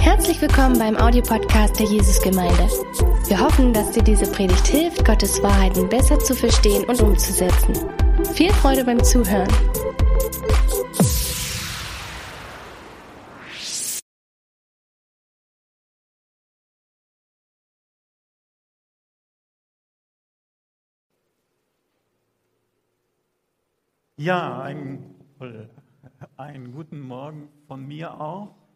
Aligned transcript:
Herzlich 0.00 0.42
willkommen 0.42 0.78
beim 0.78 0.96
Audiopodcast 0.96 1.78
der 1.78 1.86
Jesusgemeinde. 1.86 2.68
Wir 3.26 3.40
hoffen, 3.40 3.72
dass 3.72 3.92
dir 3.92 4.02
diese 4.02 4.30
Predigt 4.30 4.66
hilft, 4.66 5.04
Gottes 5.04 5.42
Wahrheiten 5.42 5.88
besser 5.88 6.18
zu 6.18 6.34
verstehen 6.34 6.84
und 6.84 7.00
umzusetzen. 7.00 7.74
Viel 8.34 8.52
Freude 8.52 8.84
beim 8.84 9.02
Zuhören. 9.02 9.48
Ja, 24.16 24.60
einen, 24.60 25.14
einen 26.36 26.72
guten 26.72 27.00
Morgen 27.00 27.48
von 27.66 27.86
mir 27.86 28.20
auch. 28.20 28.67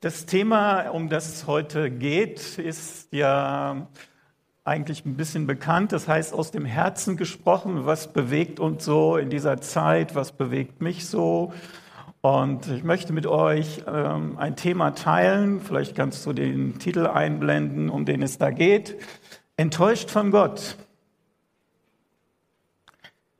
Das 0.00 0.26
Thema, 0.26 0.90
um 0.90 1.08
das 1.08 1.28
es 1.28 1.46
heute 1.48 1.90
geht, 1.90 2.56
ist 2.56 3.12
ja 3.12 3.88
eigentlich 4.62 5.04
ein 5.04 5.16
bisschen 5.16 5.48
bekannt. 5.48 5.90
Das 5.90 6.06
heißt, 6.06 6.34
aus 6.34 6.52
dem 6.52 6.64
Herzen 6.64 7.16
gesprochen. 7.16 7.84
Was 7.84 8.12
bewegt 8.12 8.60
uns 8.60 8.84
so 8.84 9.16
in 9.16 9.28
dieser 9.28 9.60
Zeit? 9.60 10.14
Was 10.14 10.30
bewegt 10.30 10.80
mich 10.80 11.08
so? 11.08 11.52
Und 12.20 12.68
ich 12.68 12.84
möchte 12.84 13.12
mit 13.12 13.26
euch 13.26 13.82
ähm, 13.88 14.38
ein 14.38 14.54
Thema 14.54 14.92
teilen. 14.92 15.60
Vielleicht 15.60 15.96
kannst 15.96 16.24
du 16.26 16.32
den 16.32 16.78
Titel 16.78 17.08
einblenden, 17.08 17.90
um 17.90 18.04
den 18.04 18.22
es 18.22 18.38
da 18.38 18.52
geht. 18.52 19.00
Enttäuscht 19.56 20.12
von 20.12 20.30
Gott. 20.30 20.76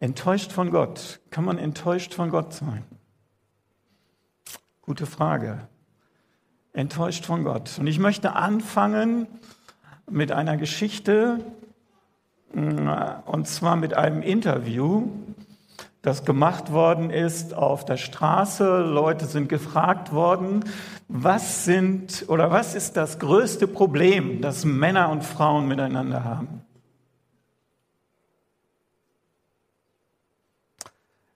Enttäuscht 0.01 0.51
von 0.51 0.73
Gott. 0.73 1.21
Kann 1.31 1.45
man 1.45 1.59
enttäuscht 1.59 2.15
von 2.15 2.31
Gott 2.31 2.53
sein? 2.53 2.83
Gute 4.83 5.07
Frage. 5.07 5.69
Enttäuscht 6.79 7.27
von 7.27 7.43
Gott. 7.43 7.77
Und 7.81 7.89
ich 7.89 7.99
möchte 7.99 8.37
anfangen 8.37 9.27
mit 10.09 10.31
einer 10.31 10.57
Geschichte, 10.57 11.41
mm, 12.55 12.89
und 13.27 13.49
zwar 13.49 13.75
mit 13.75 13.95
einem 13.95 14.23
Interview, 14.23 15.09
das 16.03 16.25
gemacht 16.25 16.71
worden 16.71 17.11
ist 17.11 17.53
auf 17.53 17.85
der 17.85 17.97
Straße. 17.97 18.83
Leute 18.83 19.27
sind 19.27 19.49
gefragt 19.49 20.13
worden, 20.13 20.65
was 21.09 21.65
sind 21.65 22.25
oder 22.29 22.53
was 22.53 22.77
ist 22.77 22.97
das 22.97 23.19
größte 23.19 23.67
Problem, 23.67 24.41
das 24.41 24.65
Männer 24.65 25.09
und 25.09 25.25
Frauen 25.25 25.67
miteinander 25.67 26.23
haben? 26.23 26.63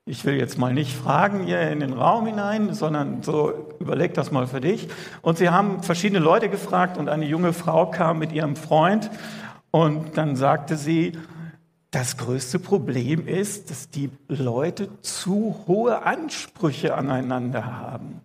Ich 0.04 0.24
will 0.24 0.34
jetzt 0.34 0.58
mal 0.58 0.74
nicht 0.74 0.96
fragen 0.96 1.44
hier 1.44 1.60
in 1.70 1.78
den 1.78 1.92
Raum 1.92 2.26
hinein, 2.26 2.74
sondern 2.74 3.22
so 3.22 3.72
überleg 3.78 4.14
das 4.14 4.32
mal 4.32 4.48
für 4.48 4.60
dich. 4.60 4.88
Und 5.20 5.38
sie 5.38 5.48
haben 5.48 5.82
verschiedene 5.84 6.18
Leute 6.18 6.48
gefragt 6.48 6.98
und 6.98 7.08
eine 7.08 7.24
junge 7.24 7.52
Frau 7.52 7.86
kam 7.88 8.18
mit 8.18 8.32
ihrem 8.32 8.56
Freund 8.56 9.10
und 9.70 10.18
dann 10.18 10.34
sagte 10.34 10.76
sie, 10.76 11.12
das 11.92 12.16
größte 12.16 12.58
Problem 12.58 13.28
ist, 13.28 13.70
dass 13.70 13.90
die 13.90 14.10
Leute 14.26 14.88
zu 15.02 15.64
hohe 15.68 16.02
Ansprüche 16.02 16.94
aneinander 16.94 17.64
haben. 17.78 18.22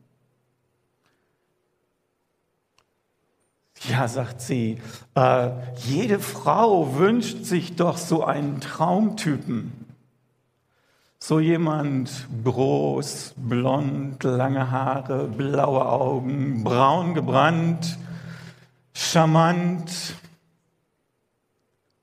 Ja, 3.87 4.07
sagt 4.07 4.41
sie, 4.41 4.81
äh, 5.15 5.49
jede 5.85 6.19
Frau 6.19 6.95
wünscht 6.95 7.43
sich 7.43 7.75
doch 7.75 7.97
so 7.97 8.23
einen 8.23 8.61
Traumtypen. 8.61 9.86
So 11.19 11.39
jemand 11.39 12.27
groß, 12.43 13.33
blond, 13.35 14.23
lange 14.23 14.69
Haare, 14.71 15.27
blaue 15.27 15.85
Augen, 15.85 16.63
braun 16.63 17.13
gebrannt, 17.15 17.97
charmant, 18.93 20.15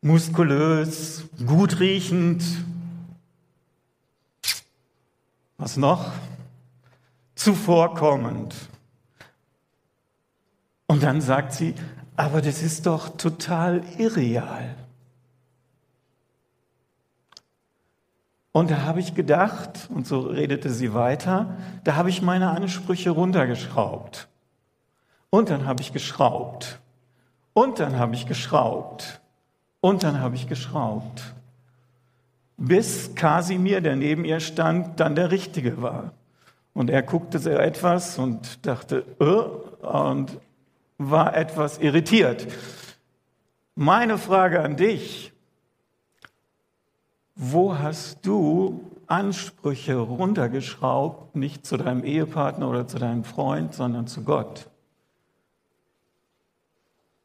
muskulös, 0.03 1.25
gut 1.47 1.81
riechend. 1.81 2.43
Was 5.59 5.77
noch? 5.77 6.13
Zuvorkommend. 7.37 8.55
Und 10.87 11.03
dann 11.03 11.21
sagt 11.21 11.55
sie, 11.55 11.75
aber 12.17 12.43
das 12.43 12.63
ist 12.63 12.87
doch 12.87 13.17
total 13.17 13.83
irreal. 13.97 14.77
Und 18.57 18.71
da 18.71 18.83
habe 18.83 19.01
ich 19.01 19.17
gedacht, 19.17 19.89
und 19.93 20.07
so 20.07 20.21
redete 20.21 20.71
sie 20.71 20.95
weiter, 20.95 21.57
da 21.83 21.97
habe 21.97 22.09
ich 22.09 22.23
meine 22.23 22.51
Ansprüche 22.51 23.11
runtergeschraubt. 23.11 24.29
Und 25.29 25.51
dann 25.51 25.67
habe 25.67 25.83
ich 25.83 25.93
geschraubt. 25.93 26.79
Und 27.53 27.81
dann 27.81 27.99
habe 27.99 28.15
ich 28.15 28.27
geschraubt. 28.27 29.21
Und 29.81 30.05
dann 30.05 30.21
habe 30.21 30.37
ich 30.37 30.47
geschraubt. 30.47 31.35
Bis 32.57 33.17
Kasimir, 33.17 33.81
der 33.81 33.97
neben 33.97 34.25
ihr 34.25 34.39
stand, 34.39 35.01
dann 35.01 35.17
der 35.17 35.33
Richtige 35.33 35.83
war. 35.83 36.13
Und 36.75 36.91
er 36.91 37.03
guckte 37.03 37.41
so 37.41 37.51
etwas 37.51 38.21
und 38.21 38.65
dachte, 38.65 39.05
äh, 39.19 39.85
und 39.85 40.39
war 40.97 41.37
etwas 41.37 41.79
irritiert. 41.79 42.47
Meine 43.75 44.17
Frage 44.17 44.63
an 44.63 44.77
dich, 44.77 45.34
wo 47.53 47.79
hast 47.79 48.25
du 48.27 48.91
Ansprüche 49.07 49.97
runtergeschraubt, 49.97 51.37
nicht 51.37 51.67
zu 51.67 51.77
deinem 51.77 52.05
Ehepartner 52.05 52.69
oder 52.69 52.89
zu 52.89 52.99
deinem 52.99 53.25
Freund, 53.25 53.75
sondern 53.75 54.07
zu 54.07 54.25
Gott? 54.25 54.69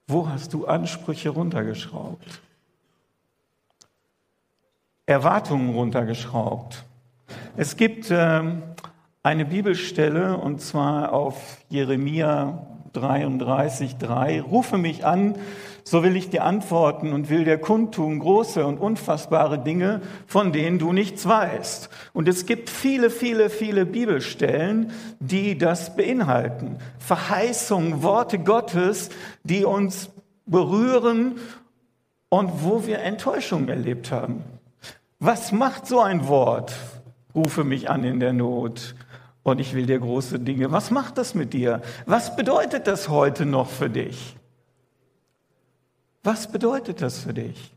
Wo 0.08 0.28
hast 0.28 0.54
du 0.54 0.66
Ansprüche 0.66 1.30
runtergeschraubt? 1.30 2.42
Erwartungen 5.06 5.74
runtergeschraubt. 5.74 6.84
Es 7.56 7.78
gibt 7.78 8.12
äh, 8.12 8.44
eine 9.24 9.46
Bibelstelle, 9.46 10.38
und 10.38 10.62
zwar 10.62 11.14
auf 11.14 11.60
Jeremia 11.70 12.68
33,3. 12.94 14.42
Rufe 14.42 14.78
mich 14.78 15.06
an, 15.06 15.36
so 15.84 16.04
will 16.04 16.16
ich 16.16 16.30
dir 16.30 16.44
antworten 16.44 17.14
und 17.14 17.30
will 17.30 17.46
dir 17.46 17.58
kundtun 17.58 18.20
große 18.20 18.66
und 18.66 18.78
unfassbare 18.78 19.60
Dinge, 19.60 20.02
von 20.28 20.52
denen 20.52 20.80
du 20.80 20.94
nichts 20.94 21.28
weißt. 21.28 21.90
Und 22.14 22.28
es 22.28 22.46
gibt 22.46 22.70
viele, 22.70 23.10
viele, 23.10 23.50
viele 23.50 23.86
Bibelstellen, 23.86 24.92
die 25.20 25.58
das 25.58 25.96
beinhalten. 25.96 26.78
Verheißungen, 27.00 28.04
Worte 28.04 28.40
Gottes, 28.40 29.10
die 29.44 29.66
uns 29.66 30.10
berühren 30.46 31.36
und 32.30 32.64
wo 32.64 32.86
wir 32.86 33.00
Enttäuschung 33.00 33.68
erlebt 33.68 34.12
haben. 34.12 34.44
Was 35.20 35.52
macht 35.52 35.88
so 35.88 36.00
ein 36.00 36.28
Wort? 36.28 36.74
Rufe 37.36 37.64
mich 37.64 37.90
an 37.90 38.04
in 38.04 38.20
der 38.20 38.34
Not 38.34 38.96
und 39.44 39.60
ich 39.60 39.74
will 39.74 39.86
dir 39.86 40.00
große 40.00 40.40
Dinge. 40.40 40.72
Was 40.72 40.92
macht 40.92 41.18
das 41.18 41.36
mit 41.36 41.54
dir? 41.54 41.82
Was 42.06 42.36
bedeutet 42.36 42.88
das 42.88 43.10
heute 43.10 43.46
noch 43.46 43.70
für 43.70 43.90
dich? 43.90 44.39
Was 46.24 46.52
bedeutet 46.52 47.02
das 47.02 47.20
für 47.20 47.34
dich? 47.34 47.74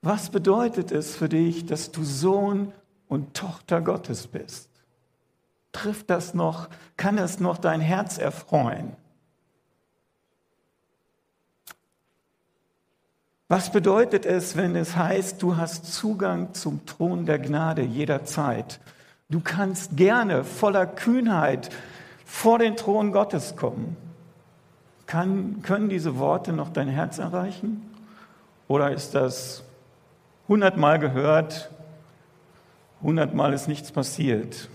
Was 0.00 0.30
bedeutet 0.30 0.90
es 0.90 1.14
für 1.14 1.28
dich, 1.28 1.66
dass 1.66 1.92
du 1.92 2.02
Sohn 2.02 2.72
und 3.08 3.34
Tochter 3.34 3.80
Gottes 3.80 4.26
bist? 4.26 4.68
Trifft 5.70 6.10
das 6.10 6.34
noch, 6.34 6.68
kann 6.96 7.18
es 7.18 7.40
noch 7.40 7.58
dein 7.58 7.80
Herz 7.80 8.18
erfreuen? 8.18 8.96
Was 13.48 13.70
bedeutet 13.70 14.24
es, 14.24 14.56
wenn 14.56 14.74
es 14.76 14.96
heißt, 14.96 15.42
du 15.42 15.58
hast 15.58 15.92
Zugang 15.92 16.54
zum 16.54 16.86
Thron 16.86 17.26
der 17.26 17.38
Gnade 17.38 17.82
jederzeit? 17.82 18.80
Du 19.28 19.40
kannst 19.40 19.96
gerne 19.96 20.42
voller 20.42 20.86
Kühnheit 20.86 21.68
vor 22.24 22.58
den 22.58 22.76
Thron 22.76 23.12
Gottes 23.12 23.54
kommen. 23.54 23.96
Kann, 25.12 25.60
können 25.60 25.90
diese 25.90 26.16
Worte 26.16 26.54
noch 26.54 26.70
dein 26.70 26.88
Herz 26.88 27.18
erreichen? 27.18 27.82
Oder 28.66 28.92
ist 28.92 29.14
das 29.14 29.62
hundertmal 30.48 30.98
gehört, 30.98 31.70
hundertmal 33.02 33.52
ist 33.52 33.68
nichts 33.68 33.92
passiert? 33.92 34.70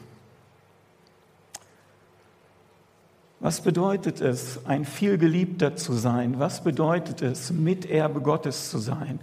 Was 3.40 3.62
bedeutet 3.62 4.22
es, 4.22 4.64
ein 4.68 4.86
vielgeliebter 4.86 5.76
zu 5.76 5.94
sein? 5.94 6.38
Was 6.38 6.64
bedeutet 6.64 7.24
es, 7.24 7.52
Miterbe 7.52 8.22
Gottes 8.22 8.70
zu 8.70 8.78
sein? 8.78 9.20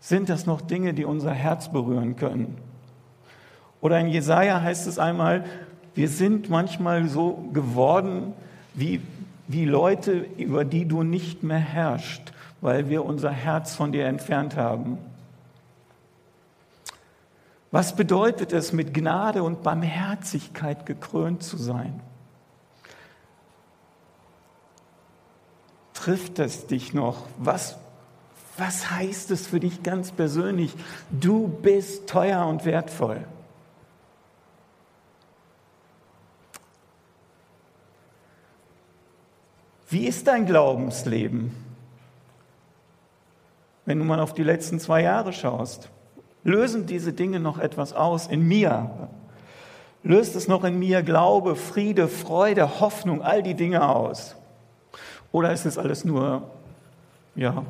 Sind 0.00 0.30
das 0.30 0.46
noch 0.46 0.62
Dinge, 0.62 0.94
die 0.94 1.04
unser 1.04 1.32
Herz 1.32 1.70
berühren 1.70 2.16
können? 2.16 2.56
Oder 3.82 4.00
in 4.00 4.08
Jesaja 4.08 4.62
heißt 4.62 4.86
es 4.86 4.98
einmal, 4.98 5.44
wir 5.94 6.08
sind 6.08 6.48
manchmal 6.48 7.06
so 7.06 7.50
geworden 7.52 8.32
wie 8.72 9.02
wie 9.48 9.64
Leute, 9.64 10.12
über 10.36 10.64
die 10.64 10.86
du 10.86 11.02
nicht 11.02 11.42
mehr 11.42 11.58
herrschst, 11.58 12.32
weil 12.60 12.88
wir 12.88 13.04
unser 13.04 13.30
Herz 13.30 13.74
von 13.74 13.92
dir 13.92 14.06
entfernt 14.06 14.56
haben. 14.56 14.98
Was 17.70 17.96
bedeutet 17.96 18.52
es, 18.52 18.72
mit 18.72 18.94
Gnade 18.94 19.42
und 19.42 19.62
Barmherzigkeit 19.62 20.86
gekrönt 20.86 21.42
zu 21.42 21.56
sein? 21.56 22.00
Trifft 25.94 26.38
es 26.38 26.66
dich 26.66 26.94
noch? 26.94 27.24
Was, 27.38 27.76
was 28.56 28.90
heißt 28.90 29.30
es 29.30 29.46
für 29.46 29.60
dich 29.60 29.82
ganz 29.82 30.12
persönlich? 30.12 30.74
Du 31.10 31.48
bist 31.48 32.06
teuer 32.06 32.46
und 32.46 32.64
wertvoll. 32.64 33.24
Wie 39.90 40.06
ist 40.06 40.26
dein 40.26 40.44
Glaubensleben? 40.44 41.54
Wenn 43.86 43.98
du 43.98 44.04
mal 44.04 44.20
auf 44.20 44.34
die 44.34 44.42
letzten 44.42 44.80
zwei 44.80 45.02
Jahre 45.02 45.32
schaust, 45.32 45.88
lösen 46.44 46.84
diese 46.86 47.14
Dinge 47.14 47.40
noch 47.40 47.58
etwas 47.58 47.94
aus 47.94 48.26
in 48.26 48.46
mir? 48.46 49.08
Löst 50.02 50.36
es 50.36 50.46
noch 50.46 50.64
in 50.64 50.78
mir 50.78 51.02
Glaube, 51.02 51.56
Friede, 51.56 52.06
Freude, 52.06 52.80
Hoffnung, 52.80 53.22
all 53.22 53.42
die 53.42 53.54
Dinge 53.54 53.88
aus? 53.88 54.36
Oder 55.32 55.52
ist 55.52 55.64
es 55.64 55.78
alles 55.78 56.04
nur, 56.04 56.50
ja, 57.34 57.64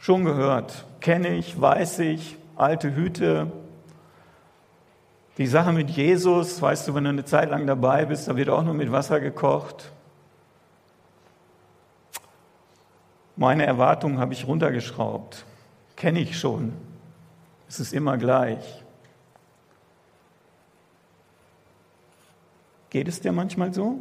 schon 0.00 0.24
gehört, 0.24 0.84
kenne 1.00 1.36
ich, 1.36 1.60
weiß 1.60 2.00
ich, 2.00 2.36
alte 2.56 2.94
Hüte? 2.96 3.52
Die 5.38 5.46
Sache 5.46 5.72
mit 5.72 5.90
Jesus, 5.90 6.60
weißt 6.60 6.88
du, 6.88 6.94
wenn 6.94 7.04
du 7.04 7.10
eine 7.10 7.24
Zeit 7.24 7.50
lang 7.50 7.68
dabei 7.68 8.04
bist, 8.04 8.26
da 8.26 8.36
wird 8.36 8.48
auch 8.48 8.64
nur 8.64 8.74
mit 8.74 8.90
Wasser 8.90 9.20
gekocht. 9.20 9.92
Meine 13.40 13.64
Erwartungen 13.64 14.18
habe 14.18 14.34
ich 14.34 14.46
runtergeschraubt. 14.46 15.46
Kenne 15.96 16.20
ich 16.20 16.38
schon. 16.38 16.74
Es 17.70 17.80
ist 17.80 17.94
immer 17.94 18.18
gleich. 18.18 18.84
Geht 22.90 23.08
es 23.08 23.22
dir 23.22 23.32
manchmal 23.32 23.72
so? 23.72 23.98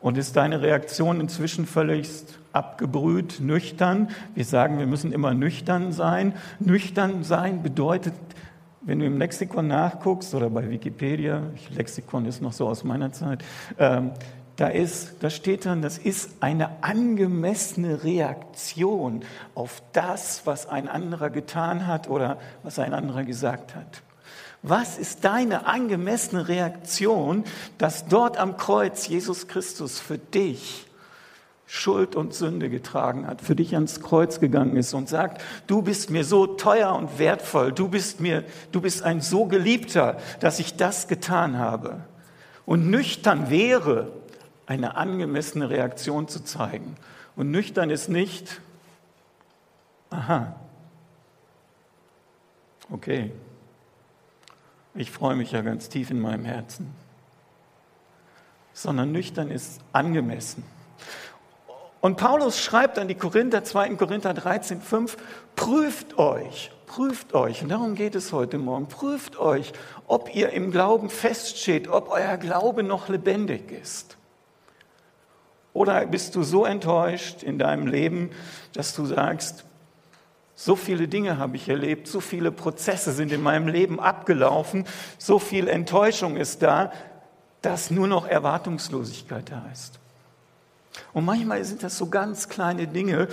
Und 0.00 0.16
ist 0.16 0.34
deine 0.34 0.62
Reaktion 0.62 1.20
inzwischen 1.20 1.66
völlig 1.66 2.08
abgebrüht, 2.54 3.40
nüchtern? 3.40 4.08
Wir 4.34 4.46
sagen, 4.46 4.78
wir 4.78 4.86
müssen 4.86 5.12
immer 5.12 5.34
nüchtern 5.34 5.92
sein. 5.92 6.32
Nüchtern 6.60 7.24
sein 7.24 7.62
bedeutet, 7.62 8.14
wenn 8.80 9.00
du 9.00 9.04
im 9.04 9.18
Lexikon 9.18 9.66
nachguckst 9.66 10.34
oder 10.34 10.48
bei 10.48 10.70
Wikipedia, 10.70 11.42
Lexikon 11.76 12.24
ist 12.24 12.40
noch 12.40 12.54
so 12.54 12.68
aus 12.68 12.84
meiner 12.84 13.12
Zeit, 13.12 13.44
ähm, 13.78 14.12
da, 14.62 14.68
ist, 14.68 15.16
da 15.18 15.28
steht 15.28 15.66
dann, 15.66 15.82
das 15.82 15.98
ist 15.98 16.30
eine 16.38 16.84
angemessene 16.84 18.04
Reaktion 18.04 19.24
auf 19.56 19.82
das, 19.92 20.42
was 20.44 20.68
ein 20.68 20.86
anderer 20.86 21.30
getan 21.30 21.88
hat 21.88 22.08
oder 22.08 22.38
was 22.62 22.78
ein 22.78 22.94
anderer 22.94 23.24
gesagt 23.24 23.74
hat. 23.74 24.02
Was 24.62 24.98
ist 24.98 25.24
deine 25.24 25.66
angemessene 25.66 26.46
Reaktion, 26.46 27.42
dass 27.78 28.06
dort 28.06 28.36
am 28.36 28.56
Kreuz 28.56 29.08
Jesus 29.08 29.48
Christus 29.48 29.98
für 29.98 30.18
dich 30.18 30.86
Schuld 31.66 32.14
und 32.14 32.32
Sünde 32.32 32.70
getragen 32.70 33.26
hat, 33.26 33.40
für 33.40 33.56
dich 33.56 33.74
ans 33.74 34.00
Kreuz 34.00 34.38
gegangen 34.38 34.76
ist 34.76 34.94
und 34.94 35.08
sagt, 35.08 35.42
du 35.66 35.82
bist 35.82 36.08
mir 36.10 36.22
so 36.22 36.46
teuer 36.46 36.94
und 36.94 37.18
wertvoll, 37.18 37.72
du 37.72 37.88
bist 37.88 38.20
mir, 38.20 38.44
du 38.70 38.80
bist 38.80 39.02
ein 39.02 39.22
so 39.22 39.46
geliebter, 39.46 40.18
dass 40.38 40.60
ich 40.60 40.76
das 40.76 41.08
getan 41.08 41.58
habe. 41.58 42.04
Und 42.64 42.90
nüchtern 42.90 43.50
wäre, 43.50 44.21
eine 44.66 44.96
angemessene 44.96 45.70
Reaktion 45.70 46.28
zu 46.28 46.44
zeigen. 46.44 46.96
Und 47.36 47.50
nüchtern 47.50 47.90
ist 47.90 48.08
nicht, 48.08 48.60
aha, 50.10 50.54
okay, 52.90 53.32
ich 54.94 55.10
freue 55.10 55.36
mich 55.36 55.52
ja 55.52 55.62
ganz 55.62 55.88
tief 55.88 56.10
in 56.10 56.20
meinem 56.20 56.44
Herzen, 56.44 56.92
sondern 58.74 59.12
nüchtern 59.12 59.50
ist 59.50 59.80
angemessen. 59.92 60.64
Und 62.00 62.16
Paulus 62.16 62.60
schreibt 62.60 62.98
an 62.98 63.08
die 63.08 63.14
Korinther, 63.14 63.64
2. 63.64 63.94
Korinther 63.94 64.34
13, 64.34 64.82
5, 64.82 65.16
prüft 65.54 66.18
euch, 66.18 66.72
prüft 66.86 67.32
euch, 67.32 67.62
und 67.62 67.68
darum 67.68 67.94
geht 67.94 68.16
es 68.16 68.32
heute 68.32 68.58
Morgen, 68.58 68.88
prüft 68.88 69.38
euch, 69.38 69.72
ob 70.08 70.34
ihr 70.34 70.50
im 70.50 70.72
Glauben 70.72 71.08
feststeht, 71.08 71.88
ob 71.88 72.10
euer 72.10 72.36
Glaube 72.36 72.82
noch 72.82 73.08
lebendig 73.08 73.70
ist. 73.70 74.18
Oder 75.72 76.06
bist 76.06 76.34
du 76.34 76.42
so 76.42 76.64
enttäuscht 76.64 77.42
in 77.42 77.58
deinem 77.58 77.86
Leben, 77.86 78.30
dass 78.74 78.94
du 78.94 79.06
sagst, 79.06 79.64
so 80.54 80.76
viele 80.76 81.08
Dinge 81.08 81.38
habe 81.38 81.56
ich 81.56 81.68
erlebt, 81.68 82.06
so 82.06 82.20
viele 82.20 82.52
Prozesse 82.52 83.12
sind 83.12 83.32
in 83.32 83.42
meinem 83.42 83.68
Leben 83.68 83.98
abgelaufen, 83.98 84.84
so 85.18 85.38
viel 85.38 85.66
Enttäuschung 85.66 86.36
ist 86.36 86.62
da, 86.62 86.92
dass 87.62 87.90
nur 87.90 88.06
noch 88.06 88.26
Erwartungslosigkeit 88.26 89.50
da 89.50 89.64
ist. 89.72 89.98
Und 91.14 91.24
manchmal 91.24 91.64
sind 91.64 91.82
das 91.82 91.96
so 91.96 92.06
ganz 92.06 92.48
kleine 92.48 92.86
Dinge, 92.86 93.28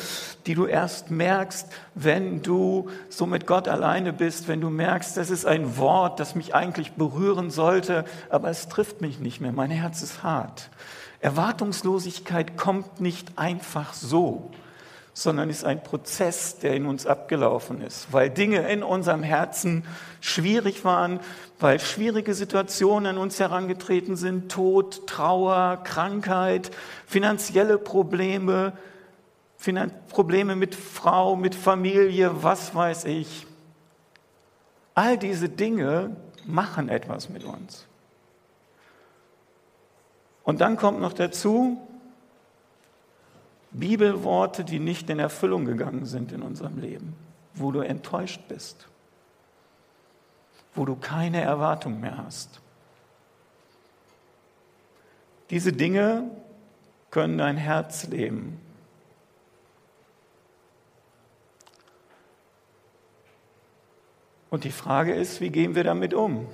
die 0.46 0.56
du 0.56 0.66
erst 0.66 1.12
merkst, 1.12 1.68
wenn 1.94 2.42
du 2.42 2.90
so 3.10 3.26
mit 3.26 3.48
Gott 3.48 3.68
alleine 3.68 4.14
bist, 4.14 4.48
wenn 4.48 4.62
du 4.62 4.70
merkst, 4.70 5.18
das 5.18 5.30
ist 5.30 5.46
ein 5.46 5.78
Wort, 5.78 6.20
das 6.20 6.36
mich 6.36 6.56
eigentlich 6.56 6.94
berühren 6.94 7.52
sollte, 7.52 8.06
aber 8.30 8.50
es 8.50 8.70
trifft 8.70 9.02
mich 9.02 9.20
nicht 9.20 9.42
mehr, 9.42 9.52
mein 9.52 9.72
Herz 9.72 10.02
ist 10.02 10.24
hart. 10.24 10.70
Erwartungslosigkeit 11.22 12.58
kommt 12.58 13.02
nicht 13.02 13.38
einfach 13.38 13.94
so, 13.94 14.52
sondern 15.14 15.50
ist 15.50 15.66
ein 15.66 15.84
Prozess, 15.84 16.60
der 16.60 16.76
in 16.76 16.86
uns 16.86 17.06
abgelaufen 17.06 17.82
ist, 17.82 18.14
weil 18.14 18.30
Dinge 18.30 18.72
in 18.72 18.84
unserem 18.84 19.22
Herzen 19.22 19.84
schwierig 20.22 20.86
waren, 20.86 21.20
weil 21.60 21.80
schwierige 21.80 22.34
Situationen 22.34 23.08
an 23.08 23.18
uns 23.18 23.40
herangetreten 23.40 24.16
sind, 24.16 24.50
Tod, 24.50 25.08
Trauer, 25.08 25.82
Krankheit, 25.84 26.72
finanzielle 27.06 27.78
Probleme, 27.78 28.74
Finan 29.58 29.92
Probleme 30.08 30.56
mit 30.56 30.74
Frau, 30.74 31.36
mit 31.36 31.54
Familie, 31.54 32.44
was 32.44 32.74
weiß 32.74 33.04
ich. 33.06 33.46
All 34.96 35.18
diese 35.18 35.50
Dinge 35.50 36.16
machen 36.46 36.88
etwas 36.88 37.28
mit 37.28 37.44
uns. 37.44 37.89
Und 40.50 40.62
dann 40.62 40.78
kommt 40.78 41.00
noch 41.00 41.14
dazu 41.14 41.80
Bibelworte, 43.70 44.64
die 44.64 44.80
nicht 44.80 45.08
in 45.12 45.20
Erfüllung 45.20 45.66
gegangen 45.66 46.08
sind 46.08 46.32
in 46.32 46.42
unserem 46.42 46.80
Leben, 46.80 47.14
wo 47.54 47.72
du 47.72 47.82
enttäuscht 47.82 48.42
bist, 48.48 48.88
wo 50.74 50.86
du 50.86 50.96
keine 50.96 51.40
Erwartung 51.40 52.00
mehr 52.00 52.18
hast. 52.18 52.62
Diese 55.52 55.72
Dinge 55.72 56.32
können 57.12 57.38
dein 57.38 57.58
Herz 57.58 58.08
leben. 58.08 58.60
Und 64.50 64.64
die 64.64 64.72
Frage 64.72 65.14
ist, 65.14 65.42
wie 65.42 65.52
gehen 65.52 65.76
wir 65.76 65.84
damit 65.84 66.16
um? 66.16 66.48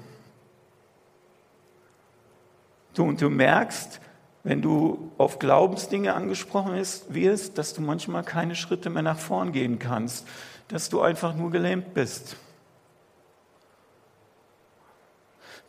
Du, 2.96 3.04
und 3.04 3.22
du 3.22 3.30
merkst, 3.30 4.00
wenn 4.44 4.62
du 4.62 5.12
auf 5.18 5.40
Glaubensdinge 5.40 6.14
angesprochen 6.14 6.76
wirst, 7.10 7.58
dass 7.58 7.74
du 7.74 7.82
manchmal 7.82 8.24
keine 8.24 8.56
Schritte 8.56 8.90
mehr 8.90 9.04
nach 9.04 9.20
vorn 9.20 9.52
gehen 9.52 9.80
kannst, 9.80 10.28
dass 10.70 10.90
du 10.90 11.02
einfach 11.02 11.36
nur 11.36 11.52
gelähmt 11.52 11.94
bist. 11.94 12.38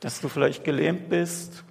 Dass 0.00 0.21
du 0.21 0.28
vielleicht 0.28 0.62
gelähmt 0.62 1.09
bist, 1.09 1.64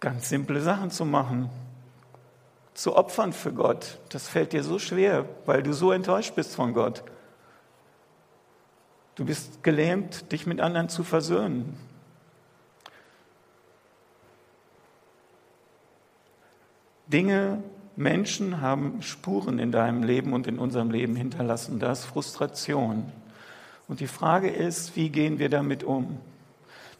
ganz 0.00 0.28
simple 0.28 0.60
Sachen 0.60 0.90
zu 0.90 1.04
machen, 1.04 1.48
zu 2.74 2.96
opfern 2.96 3.32
für 3.32 3.52
Gott. 3.52 3.98
Das 4.08 4.28
fällt 4.28 4.52
dir 4.52 4.64
so 4.64 4.78
schwer, 4.78 5.26
weil 5.46 5.62
du 5.62 5.72
so 5.72 5.92
enttäuscht 5.92 6.34
bist 6.34 6.54
von 6.54 6.74
Gott. 6.74 7.04
Du 9.14 9.24
bist 9.24 9.62
gelähmt, 9.62 10.32
dich 10.32 10.46
mit 10.46 10.60
anderen 10.60 10.88
zu 10.88 11.04
versöhnen. 11.04 11.78
Dinge, 17.06 17.62
Menschen 17.96 18.60
haben 18.60 19.02
Spuren 19.02 19.58
in 19.58 19.72
deinem 19.72 20.02
Leben 20.02 20.32
und 20.32 20.46
in 20.46 20.58
unserem 20.58 20.90
Leben 20.90 21.14
hinterlassen. 21.16 21.78
Das 21.78 22.00
ist 22.00 22.04
Frustration. 22.06 23.10
Und 23.88 24.00
die 24.00 24.06
Frage 24.06 24.48
ist, 24.48 24.96
wie 24.96 25.10
gehen 25.10 25.38
wir 25.38 25.48
damit 25.48 25.84
um? 25.84 26.18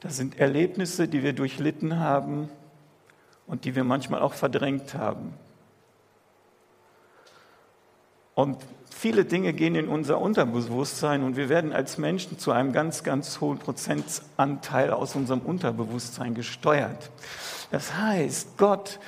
Das 0.00 0.16
sind 0.16 0.38
Erlebnisse, 0.38 1.08
die 1.08 1.22
wir 1.22 1.32
durchlitten 1.32 1.98
haben 1.98 2.48
und 3.46 3.64
die 3.64 3.74
wir 3.74 3.84
manchmal 3.84 4.20
auch 4.20 4.34
verdrängt 4.34 4.94
haben. 4.94 5.32
Und 8.34 8.58
viele 8.90 9.24
Dinge 9.24 9.52
gehen 9.52 9.74
in 9.74 9.88
unser 9.88 10.20
Unterbewusstsein 10.20 11.22
und 11.22 11.36
wir 11.36 11.48
werden 11.48 11.72
als 11.72 11.98
Menschen 11.98 12.38
zu 12.38 12.50
einem 12.52 12.72
ganz, 12.72 13.04
ganz 13.04 13.40
hohen 13.40 13.58
Prozentanteil 13.58 14.90
aus 14.90 15.14
unserem 15.14 15.40
Unterbewusstsein 15.40 16.34
gesteuert. 16.34 17.10
Das 17.70 17.94
heißt, 17.94 18.58
Gott 18.58 18.98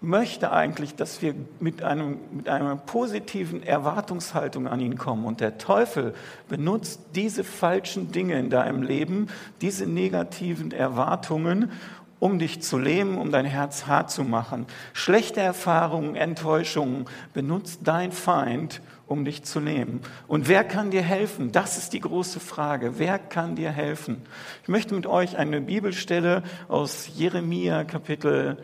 möchte 0.00 0.50
eigentlich, 0.50 0.94
dass 0.94 1.20
wir 1.20 1.34
mit, 1.58 1.82
einem, 1.82 2.18
mit 2.32 2.48
einer 2.48 2.76
positiven 2.76 3.62
Erwartungshaltung 3.62 4.66
an 4.66 4.80
ihn 4.80 4.96
kommen. 4.96 5.26
Und 5.26 5.40
der 5.40 5.58
Teufel 5.58 6.14
benutzt 6.48 7.00
diese 7.14 7.44
falschen 7.44 8.10
Dinge 8.10 8.38
in 8.38 8.48
deinem 8.48 8.82
Leben, 8.82 9.28
diese 9.60 9.86
negativen 9.86 10.72
Erwartungen, 10.72 11.70
um 12.18 12.38
dich 12.38 12.62
zu 12.62 12.78
lähmen, 12.78 13.18
um 13.18 13.30
dein 13.30 13.46
Herz 13.46 13.86
hart 13.86 14.10
zu 14.10 14.24
machen. 14.24 14.66
Schlechte 14.92 15.40
Erfahrungen, 15.40 16.16
Enttäuschungen 16.16 17.06
benutzt 17.32 17.80
dein 17.84 18.12
Feind, 18.12 18.80
um 19.06 19.24
dich 19.24 19.42
zu 19.42 19.58
lähmen. 19.58 20.00
Und 20.28 20.46
wer 20.48 20.62
kann 20.62 20.90
dir 20.90 21.02
helfen? 21.02 21.50
Das 21.50 21.76
ist 21.76 21.92
die 21.92 22.00
große 22.00 22.38
Frage. 22.38 22.98
Wer 22.98 23.18
kann 23.18 23.56
dir 23.56 23.70
helfen? 23.70 24.22
Ich 24.62 24.68
möchte 24.68 24.94
mit 24.94 25.06
euch 25.06 25.36
eine 25.36 25.60
Bibelstelle 25.60 26.42
aus 26.68 27.10
Jeremia 27.16 27.84
Kapitel 27.84 28.58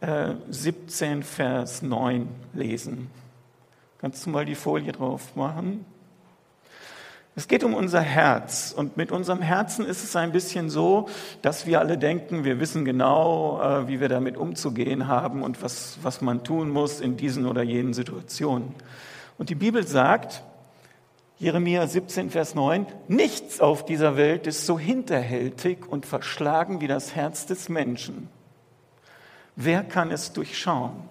äh, 0.00 0.34
17, 0.48 1.22
Vers 1.22 1.82
9 1.82 2.28
lesen. 2.52 3.10
Kannst 3.98 4.24
du 4.26 4.30
mal 4.30 4.44
die 4.44 4.54
Folie 4.54 4.92
drauf 4.92 5.34
machen? 5.34 5.84
Es 7.38 7.46
geht 7.46 7.62
um 7.62 7.74
unser 7.74 8.00
Herz. 8.00 8.74
Und 8.76 8.96
mit 8.96 9.12
unserem 9.12 9.42
Herzen 9.42 9.86
ist 9.86 10.02
es 10.02 10.16
ein 10.16 10.32
bisschen 10.32 10.70
so, 10.70 11.08
dass 11.40 11.66
wir 11.66 11.78
alle 11.78 11.96
denken, 11.96 12.42
wir 12.42 12.58
wissen 12.58 12.84
genau, 12.84 13.60
äh, 13.62 13.86
wie 13.86 14.00
wir 14.00 14.08
damit 14.08 14.36
umzugehen 14.36 15.06
haben 15.06 15.42
und 15.42 15.62
was, 15.62 15.98
was 16.02 16.20
man 16.20 16.42
tun 16.42 16.70
muss 16.70 17.00
in 17.00 17.16
diesen 17.16 17.46
oder 17.46 17.62
jenen 17.62 17.94
Situationen. 17.94 18.74
Und 19.38 19.50
die 19.50 19.54
Bibel 19.54 19.86
sagt, 19.86 20.42
Jeremia 21.38 21.86
17, 21.86 22.30
Vers 22.30 22.56
9, 22.56 22.86
nichts 23.06 23.60
auf 23.60 23.84
dieser 23.84 24.16
Welt 24.16 24.48
ist 24.48 24.66
so 24.66 24.76
hinterhältig 24.76 25.86
und 25.88 26.06
verschlagen 26.06 26.80
wie 26.80 26.88
das 26.88 27.14
Herz 27.14 27.46
des 27.46 27.68
Menschen. 27.68 28.28
Wer 29.60 29.82
kann 29.82 30.12
es 30.12 30.32
durchschauen? 30.32 31.08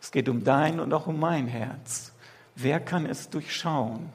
Es 0.00 0.12
geht 0.12 0.28
um 0.28 0.44
dein 0.44 0.78
und 0.78 0.92
auch 0.92 1.08
um 1.08 1.18
mein 1.18 1.48
Herz. 1.48 2.12
Wer 2.54 2.78
kann 2.78 3.06
es 3.06 3.28
durchschauen? 3.28 4.12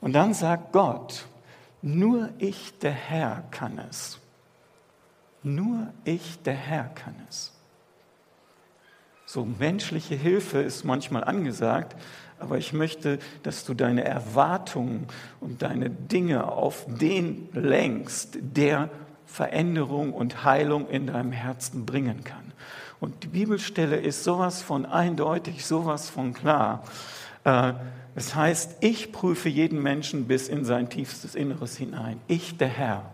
Und 0.00 0.14
dann 0.14 0.32
sagt 0.32 0.72
Gott, 0.72 1.26
nur 1.82 2.30
ich, 2.38 2.78
der 2.78 2.92
Herr, 2.92 3.44
kann 3.50 3.78
es. 3.90 4.18
Nur 5.42 5.92
ich, 6.04 6.40
der 6.40 6.54
Herr, 6.54 6.84
kann 6.84 7.14
es. 7.28 7.52
So 9.26 9.44
menschliche 9.44 10.14
Hilfe 10.14 10.62
ist 10.62 10.84
manchmal 10.84 11.24
angesagt, 11.24 11.96
aber 12.38 12.56
ich 12.56 12.72
möchte, 12.72 13.18
dass 13.42 13.64
du 13.64 13.74
deine 13.74 14.04
Erwartungen 14.04 15.06
und 15.38 15.60
deine 15.60 15.90
Dinge 15.90 16.50
auf 16.50 16.86
den 16.88 17.48
lenkst, 17.52 18.38
der 18.40 18.90
Veränderung 19.32 20.12
und 20.12 20.44
Heilung 20.44 20.88
in 20.88 21.06
deinem 21.06 21.32
Herzen 21.32 21.86
bringen 21.86 22.22
kann. 22.22 22.52
Und 23.00 23.24
die 23.24 23.28
Bibelstelle 23.28 23.96
ist 23.96 24.24
sowas 24.24 24.62
von 24.62 24.84
eindeutig, 24.84 25.64
sowas 25.64 26.10
von 26.10 26.34
klar. 26.34 26.84
Äh, 27.44 27.72
es 28.14 28.34
heißt, 28.34 28.76
ich 28.80 29.10
prüfe 29.10 29.48
jeden 29.48 29.82
Menschen 29.82 30.26
bis 30.28 30.48
in 30.48 30.66
sein 30.66 30.90
tiefstes 30.90 31.34
Inneres 31.34 31.76
hinein. 31.76 32.20
Ich, 32.28 32.58
der 32.58 32.68
Herr. 32.68 33.10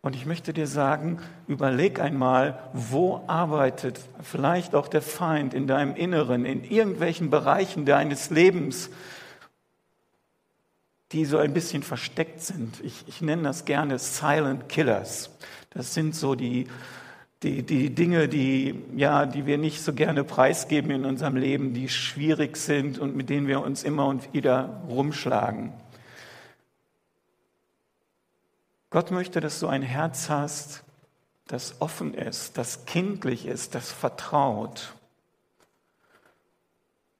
Und 0.00 0.14
ich 0.14 0.24
möchte 0.24 0.52
dir 0.52 0.68
sagen, 0.68 1.18
überleg 1.48 1.98
einmal, 1.98 2.60
wo 2.72 3.24
arbeitet 3.26 3.98
vielleicht 4.22 4.76
auch 4.76 4.86
der 4.86 5.02
Feind 5.02 5.52
in 5.52 5.66
deinem 5.66 5.96
Inneren, 5.96 6.44
in 6.44 6.62
irgendwelchen 6.62 7.28
Bereichen 7.28 7.86
deines 7.86 8.30
Lebens, 8.30 8.88
die 11.12 11.24
so 11.24 11.38
ein 11.38 11.54
bisschen 11.54 11.82
versteckt 11.82 12.42
sind. 12.42 12.80
Ich, 12.82 13.04
ich 13.06 13.20
nenne 13.20 13.42
das 13.42 13.64
gerne 13.64 13.98
Silent 13.98 14.68
Killers. 14.68 15.30
Das 15.70 15.94
sind 15.94 16.14
so 16.14 16.34
die, 16.34 16.66
die, 17.42 17.62
die 17.62 17.94
Dinge, 17.94 18.28
die, 18.28 18.82
ja, 18.96 19.26
die 19.26 19.46
wir 19.46 19.58
nicht 19.58 19.82
so 19.82 19.92
gerne 19.92 20.24
preisgeben 20.24 20.90
in 20.90 21.04
unserem 21.04 21.36
Leben, 21.36 21.74
die 21.74 21.88
schwierig 21.88 22.56
sind 22.56 22.98
und 22.98 23.14
mit 23.14 23.28
denen 23.28 23.46
wir 23.46 23.60
uns 23.60 23.84
immer 23.84 24.06
und 24.06 24.32
wieder 24.32 24.82
rumschlagen. 24.88 25.72
Gott 28.90 29.10
möchte, 29.10 29.40
dass 29.40 29.60
du 29.60 29.66
ein 29.68 29.82
Herz 29.82 30.28
hast, 30.30 30.82
das 31.46 31.80
offen 31.80 32.14
ist, 32.14 32.58
das 32.58 32.86
kindlich 32.86 33.46
ist, 33.46 33.74
das 33.74 33.92
vertraut. 33.92 34.94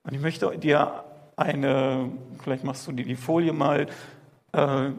Und 0.02 0.14
ich 0.14 0.20
möchte 0.20 0.56
dir 0.58 1.04
eine, 1.36 2.10
vielleicht 2.42 2.64
machst 2.64 2.86
du 2.86 2.92
dir 2.92 3.04
die 3.04 3.14
Folie 3.14 3.52
mal, 3.52 3.86
äh, 4.52 4.90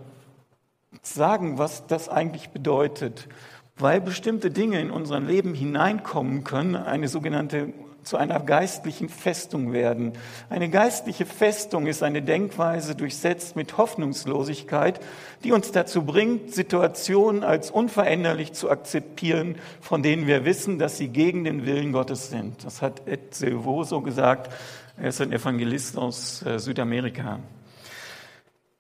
sagen, 1.01 1.57
was 1.57 1.87
das 1.87 2.09
eigentlich 2.09 2.49
bedeutet, 2.49 3.27
weil 3.77 4.01
bestimmte 4.01 4.51
Dinge 4.51 4.79
in 4.79 4.91
unser 4.91 5.19
Leben 5.19 5.53
hineinkommen 5.53 6.43
können, 6.43 6.75
eine 6.75 7.07
sogenannte 7.07 7.73
zu 8.07 8.17
einer 8.17 8.39
geistlichen 8.39 9.09
Festung 9.09 9.73
werden. 9.73 10.13
Eine 10.49 10.69
geistliche 10.69 11.25
Festung 11.25 11.87
ist 11.87 12.03
eine 12.03 12.21
Denkweise 12.21 12.95
durchsetzt 12.95 13.57
mit 13.57 13.77
Hoffnungslosigkeit, 13.77 15.01
die 15.43 15.51
uns 15.51 15.71
dazu 15.73 16.03
bringt, 16.03 16.53
Situationen 16.53 17.43
als 17.43 17.69
unveränderlich 17.69 18.53
zu 18.53 18.71
akzeptieren, 18.71 19.57
von 19.81 20.03
denen 20.03 20.25
wir 20.25 20.45
wissen, 20.45 20.79
dass 20.79 20.97
sie 20.97 21.09
gegen 21.09 21.43
den 21.43 21.65
Willen 21.65 21.91
Gottes 21.91 22.29
sind. 22.29 22.63
Das 22.63 22.81
hat 22.81 23.07
Ed 23.07 23.35
Silvoso 23.35 24.01
gesagt. 24.01 24.53
Er 24.99 25.09
ist 25.09 25.21
ein 25.21 25.31
Evangelist 25.31 25.95
aus 25.95 26.41
äh, 26.43 26.57
Südamerika. 26.57 27.39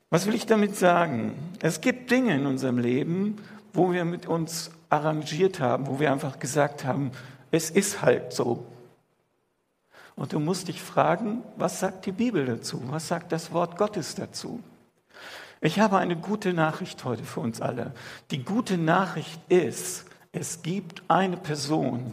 Was 0.09 0.25
will 0.25 0.33
ich 0.33 0.47
damit 0.47 0.75
sagen? 0.75 1.35
Es 1.59 1.79
gibt 1.79 2.09
Dinge 2.09 2.33
in 2.33 2.47
unserem 2.47 2.79
Leben, 2.79 3.35
wo 3.71 3.91
wir 3.91 4.03
mit 4.03 4.25
uns 4.25 4.71
arrangiert 4.89 5.59
haben, 5.59 5.85
wo 5.85 5.99
wir 5.99 6.11
einfach 6.11 6.39
gesagt 6.39 6.85
haben, 6.85 7.11
es 7.51 7.69
ist 7.69 8.01
halt 8.01 8.33
so. 8.33 8.65
Und 10.15 10.33
du 10.33 10.39
musst 10.39 10.69
dich 10.69 10.81
fragen, 10.81 11.43
was 11.55 11.79
sagt 11.79 12.07
die 12.07 12.11
Bibel 12.11 12.47
dazu? 12.47 12.81
Was 12.87 13.07
sagt 13.07 13.31
das 13.31 13.53
Wort 13.53 13.77
Gottes 13.77 14.15
dazu? 14.15 14.63
Ich 15.61 15.79
habe 15.79 15.99
eine 15.99 16.15
gute 16.15 16.51
Nachricht 16.51 17.03
heute 17.05 17.25
für 17.25 17.41
uns 17.41 17.61
alle. 17.61 17.93
Die 18.31 18.43
gute 18.43 18.79
Nachricht 18.79 19.39
ist, 19.49 20.05
es 20.31 20.63
gibt 20.63 21.03
eine 21.09 21.37
Person, 21.37 22.11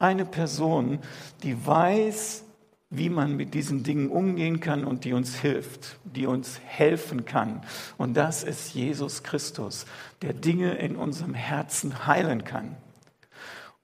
eine 0.00 0.24
Person, 0.24 0.98
die 1.44 1.64
weiß, 1.64 2.42
wie 2.90 3.10
man 3.10 3.36
mit 3.36 3.52
diesen 3.52 3.82
Dingen 3.82 4.08
umgehen 4.08 4.60
kann 4.60 4.84
und 4.84 5.04
die 5.04 5.12
uns 5.12 5.36
hilft, 5.36 5.98
die 6.04 6.26
uns 6.26 6.58
helfen 6.64 7.26
kann. 7.26 7.60
Und 7.98 8.16
das 8.16 8.42
ist 8.42 8.74
Jesus 8.74 9.22
Christus, 9.22 9.84
der 10.22 10.32
Dinge 10.32 10.74
in 10.76 10.96
unserem 10.96 11.34
Herzen 11.34 12.06
heilen 12.06 12.44
kann. 12.44 12.76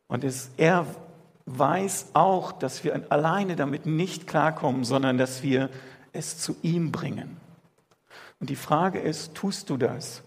Und 0.06 0.25
es, 0.25 0.50
er 0.56 0.87
weiß 1.44 2.11
auch, 2.14 2.52
dass 2.52 2.82
wir 2.82 2.99
alleine 3.11 3.56
damit 3.56 3.84
nicht 3.84 4.26
klarkommen, 4.26 4.84
sondern 4.84 5.18
dass 5.18 5.42
wir 5.42 5.68
es 6.12 6.38
zu 6.38 6.56
ihm 6.62 6.90
bringen. 6.90 7.37
Und 8.40 8.49
die 8.49 8.56
Frage 8.56 9.00
ist, 9.00 9.34
tust 9.34 9.68
du 9.68 9.76
das? 9.76 10.23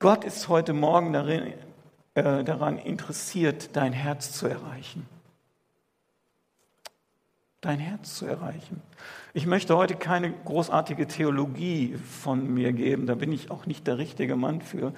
Gott 0.00 0.24
ist 0.24 0.48
heute 0.48 0.72
Morgen 0.72 1.12
darin, 1.12 1.52
äh, 2.14 2.42
daran 2.42 2.78
interessiert, 2.78 3.76
dein 3.76 3.92
Herz 3.92 4.32
zu 4.32 4.48
erreichen 4.48 5.06
dein 7.62 7.78
Herz 7.78 8.16
zu 8.16 8.26
erreichen. 8.26 8.82
Ich 9.32 9.46
möchte 9.46 9.76
heute 9.76 9.94
keine 9.94 10.32
großartige 10.32 11.06
Theologie 11.06 11.94
von 11.94 12.52
mir 12.52 12.72
geben, 12.72 13.06
da 13.06 13.14
bin 13.14 13.32
ich 13.32 13.50
auch 13.50 13.66
nicht 13.66 13.86
der 13.86 13.98
richtige 13.98 14.36
Mann 14.36 14.60
für. 14.60 14.92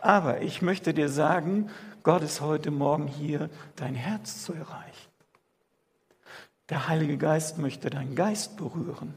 Aber 0.00 0.40
ich 0.40 0.62
möchte 0.62 0.92
dir 0.94 1.10
sagen, 1.10 1.70
Gott 2.02 2.22
ist 2.22 2.40
heute 2.40 2.70
Morgen 2.70 3.06
hier, 3.06 3.50
dein 3.76 3.94
Herz 3.94 4.42
zu 4.42 4.54
erreichen. 4.54 5.10
Der 6.70 6.88
Heilige 6.88 7.18
Geist 7.18 7.58
möchte 7.58 7.90
deinen 7.90 8.16
Geist 8.16 8.56
berühren. 8.56 9.14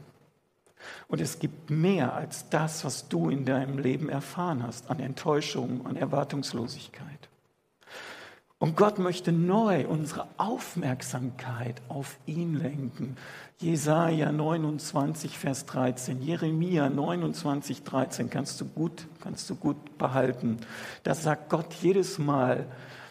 Und 1.08 1.20
es 1.20 1.38
gibt 1.38 1.70
mehr 1.70 2.14
als 2.14 2.50
das, 2.50 2.84
was 2.84 3.08
du 3.08 3.30
in 3.30 3.46
deinem 3.46 3.78
Leben 3.78 4.10
erfahren 4.10 4.62
hast, 4.62 4.90
an 4.90 5.00
Enttäuschung, 5.00 5.86
an 5.86 5.96
Erwartungslosigkeit. 5.96 7.29
Und 8.60 8.76
Gott 8.76 8.98
möchte 8.98 9.32
neu 9.32 9.86
unsere 9.86 10.26
Aufmerksamkeit 10.36 11.80
auf 11.88 12.18
ihn 12.26 12.56
lenken. 12.56 13.16
Jesaja 13.58 14.30
29, 14.32 15.38
Vers 15.38 15.64
13, 15.64 16.20
Jeremia 16.20 16.90
29, 16.90 17.84
13 17.84 18.28
kannst 18.28 18.60
du 18.60 18.66
gut, 18.66 19.08
kannst 19.22 19.48
du 19.48 19.54
gut 19.54 19.96
behalten. 19.96 20.58
Da 21.04 21.14
sagt 21.14 21.48
Gott 21.48 21.72
jedes 21.80 22.18
Mal, 22.18 22.66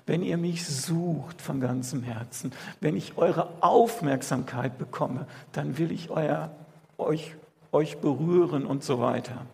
wenn 0.06 0.22
ihr 0.22 0.38
mich 0.38 0.68
sucht 0.68 1.42
von 1.42 1.60
ganzem 1.60 2.04
Herzen, 2.04 2.52
wenn 2.80 2.96
ich 2.96 3.18
eure 3.18 3.50
Aufmerksamkeit 3.62 4.78
bekomme, 4.78 5.26
dann 5.52 5.80
will 5.80 5.92
ich 5.92 6.12
euer, 6.12 6.52
euch, 7.00 7.36
euch 7.72 7.98
berühren 7.98 8.68
und 8.68 8.84
so 8.84 9.00
weiter. 9.00 9.48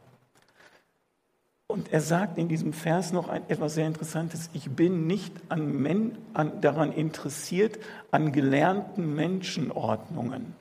Und 1.76 1.92
er 1.92 2.00
sagt 2.00 2.38
in 2.38 2.48
diesem 2.48 2.72
Vers 2.72 3.12
noch 3.12 3.28
etwas 3.28 3.76
sehr 3.76 3.86
Interessantes. 3.86 4.50
Ich 4.54 4.70
bin 4.70 5.08
nicht 5.08 5.34
an 5.50 5.82
Men, 5.82 6.18
an, 6.34 6.62
daran 6.62 6.94
interessiert, 6.94 7.80
an 8.12 8.32
gelernten 8.32 9.14
Menschenordnungen, 9.14 10.56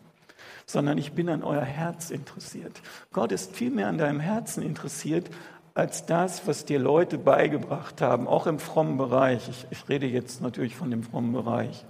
sondern 0.67 0.99
ich 0.99 1.13
bin 1.13 1.29
an 1.29 1.45
euer 1.45 1.63
Herz 1.63 2.11
interessiert. 2.11 2.81
Gott 3.13 3.31
ist 3.31 3.55
viel 3.55 3.71
mehr 3.71 3.87
an 3.87 3.97
deinem 3.97 4.19
Herzen 4.19 4.61
interessiert, 4.61 5.31
als 5.75 6.05
das, 6.05 6.49
was 6.49 6.65
dir 6.65 6.81
Leute 6.81 7.17
beigebracht 7.17 8.01
haben, 8.01 8.27
auch 8.27 8.49
im 8.49 8.59
frommen 8.59 8.99
Bereich. 8.99 9.49
Ich, 9.49 9.67
ich 9.71 9.89
rede 9.89 10.07
jetzt 10.07 10.43
natürlich 10.43 10.75
von 10.75 10.91
dem 10.91 11.05
frommen 11.05 11.33
Bereich. 11.33 11.85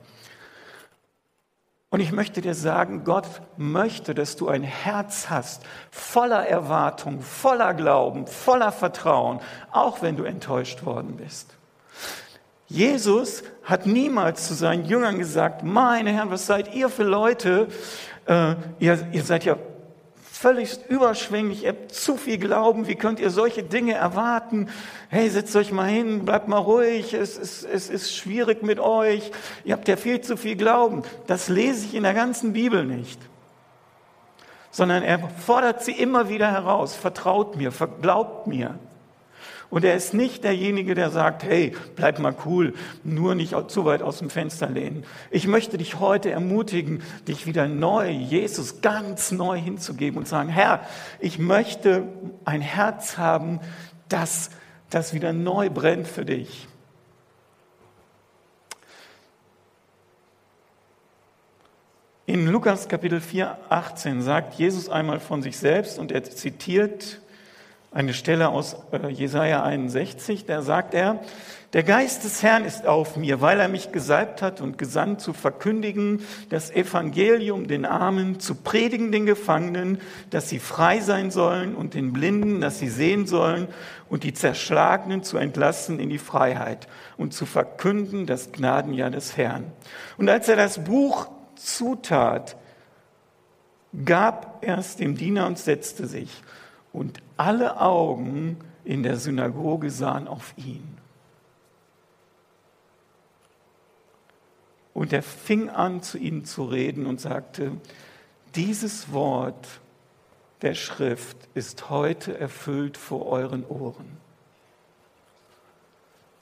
Und 1.95 2.01
ich 2.01 2.11
möchte 2.11 2.41
dir 2.41 2.55
sagen, 2.57 3.05
Gott 3.05 3.29
möchte, 3.57 4.17
dass 4.17 4.35
du 4.35 4.49
ein 4.49 4.65
Herz 4.65 5.31
hast, 5.31 5.63
voller 5.93 6.45
Erwartung, 6.45 7.21
voller 7.21 7.73
Glauben, 7.73 8.27
voller 8.27 8.73
Vertrauen, 8.73 9.39
auch 9.71 10.03
wenn 10.03 10.17
du 10.17 10.25
enttäuscht 10.25 10.85
worden 10.85 11.17
bist. 11.17 11.55
Jesus 12.67 13.45
hat 13.63 13.87
niemals 13.87 14.49
zu 14.49 14.55
seinen 14.55 14.87
Jüngern 14.87 15.21
gesagt, 15.21 15.63
meine 15.63 16.11
Herren, 16.11 16.33
was 16.33 16.47
seid 16.47 16.75
ihr 16.75 16.89
für 16.89 17.05
Leute? 17.05 17.69
Äh, 18.27 18.57
ihr, 18.81 18.99
ihr 19.13 19.23
seid 19.23 19.45
ja 19.45 19.57
völlig 20.45 20.79
überschwänglich, 20.91 21.63
ihr 21.63 21.71
habt 21.71 21.95
zu 21.95 22.19
viel 22.19 22.37
Glauben, 22.37 22.87
wie 22.87 22.97
könnt 22.97 23.19
ihr 23.19 23.31
solche 23.31 23.63
Dinge 23.63 23.95
erwarten? 23.95 24.69
Hey, 25.09 25.31
setzt 25.31 25.57
euch 25.57 25.73
mal 25.73 25.89
hin, 25.89 26.27
bleibt 26.27 26.49
mal 26.49 26.59
ruhig, 26.59 27.15
es 27.15 27.39
ist, 27.39 27.65
es 27.65 27.89
ist 27.89 28.15
schwierig 28.15 28.63
mit 28.63 28.79
euch, 28.79 29.33
ihr 29.65 29.73
habt 29.73 29.89
ja 29.89 29.97
viel 29.97 30.21
zu 30.21 30.37
viel 30.37 30.57
Glauben. 30.57 31.03
Das 31.27 31.49
lese 31.49 31.87
ich 31.87 31.95
in 31.95 32.03
der 32.03 32.13
ganzen 32.13 32.53
Bibel 32.53 32.85
nicht. 32.85 33.19
Sondern 34.71 35.03
er 35.03 35.31
fordert 35.31 35.83
sie 35.83 35.93
immer 35.93 36.29
wieder 36.29 36.53
heraus, 36.53 36.95
vertraut 36.95 37.57
mir, 37.57 37.73
glaubt 38.03 38.47
mir. 38.47 38.79
Und 39.75 39.85
er 39.85 39.97
ist 39.97 40.15
nicht 40.15 40.45
derjenige, 40.45 40.95
der 40.95 41.11
sagt, 41.11 41.43
hey, 41.43 41.73
bleib 41.97 42.21
mal 42.21 42.37
cool, 42.47 42.75
nur 43.03 43.35
nicht 43.35 43.57
zu 43.67 43.85
weit 43.85 44.03
aus 44.03 44.19
dem 44.19 44.31
Fenster 44.31 44.71
lehnen. 44.71 45.03
Ich 45.33 45.49
möchte 45.49 45.79
dich 45.79 45.99
heute 45.99 46.31
ermutigen, 46.31 47.03
dich 47.27 47.45
wieder 47.45 47.67
neu, 47.67 48.09
Jesus 48.09 48.83
ganz 48.83 49.33
neu 49.33 49.59
hinzugeben 49.59 50.17
und 50.17 50.29
sagen, 50.29 50.49
Herr, 50.49 50.83
ich 51.19 51.41
möchte 51.41 52.05
ein 52.45 52.61
Herz 52.61 53.19
haben, 53.19 53.59
das, 54.09 54.51
das 54.91 55.13
wieder 55.13 55.33
neu 55.33 55.71
brennt 55.71 56.07
für 56.07 56.25
dich. 56.25 56.69
In 62.27 62.47
Lukas 62.47 62.87
Kapitel 62.87 63.21
4, 63.21 63.59
18 63.71 64.23
sagt 64.23 64.55
Jesus 64.55 64.89
einmal 64.89 65.19
von 65.19 65.43
sich 65.43 65.59
selbst 65.59 65.99
und 65.99 66.13
er 66.13 66.23
zitiert 66.23 67.19
eine 67.95 68.13
Stelle 68.13 68.49
aus 68.49 68.77
äh, 68.93 69.09
Jesaja 69.09 69.63
61, 69.63 70.45
da 70.47 70.63
sagt 70.63 70.93
er, 70.95 71.21
der 71.73 71.85
Geist 71.85 72.23
des 72.23 72.43
Herrn 72.43 72.65
ist 72.65 72.87
auf 72.87 73.17
mir, 73.17 73.41
weil 73.41 73.59
er 73.59 73.69
mich 73.69 73.91
gesalbt 73.91 74.43
hat 74.43 74.61
und 74.61 74.79
gesandt 74.79 75.21
zu 75.21 75.33
verkündigen, 75.33 76.23
das 76.49 76.71
Evangelium 76.71 77.67
den 77.67 77.85
Armen, 77.85 78.39
zu 78.39 78.55
predigen 78.57 79.11
den 79.11 79.27
Gefangenen, 79.27 80.01
dass 80.31 80.49
sie 80.49 80.61
frei 80.61 81.01
sein 81.01 81.33
sollen 81.33 81.75
und 81.75 81.95
den 81.95 82.13
Blinden, 82.13 82.61
dass 82.61 82.79
sie 82.79 82.89
sehen 82.89 83.27
sollen 83.27 83.67
und 84.09 84.23
die 84.23 84.35
Zerschlagenen 84.35 85.25
zu 85.25 85.37
entlassen 85.37 85.99
in 85.99 86.11
die 86.11 86.19
Freiheit 86.19 86.87
und 87.17 87.33
zu 87.33 87.45
verkünden 87.45 88.27
das 88.27 88.53
Gnadenjahr 88.53 89.11
des 89.11 89.37
Herrn. 89.37 89.65
Und 90.17 90.29
als 90.29 90.49
er 90.49 90.57
das 90.57 90.85
Buch 90.85 91.29
zutat, 91.57 92.57
gab 94.05 94.65
er 94.65 94.79
es 94.79 94.95
dem 94.97 95.17
Diener 95.17 95.47
und 95.47 95.59
setzte 95.59 96.07
sich. 96.07 96.31
Und 96.93 97.21
alle 97.37 97.81
Augen 97.81 98.59
in 98.85 99.03
der 99.03 99.17
Synagoge 99.17 99.91
sahen 99.91 100.29
auf 100.29 100.55
ihn. 100.57 100.99
Und 104.93 105.13
er 105.13 105.23
fing 105.23 105.71
an, 105.71 106.03
zu 106.03 106.19
ihnen 106.19 106.45
zu 106.45 106.65
reden 106.65 107.07
und 107.07 107.21
sagte, 107.21 107.73
dieses 108.55 109.13
Wort 109.13 109.81
der 110.63 110.75
Schrift 110.75 111.37
ist 111.55 111.91
heute 111.91 112.39
erfüllt 112.39 112.97
vor 112.97 113.27
euren 113.27 113.67
Ohren. 113.67 114.17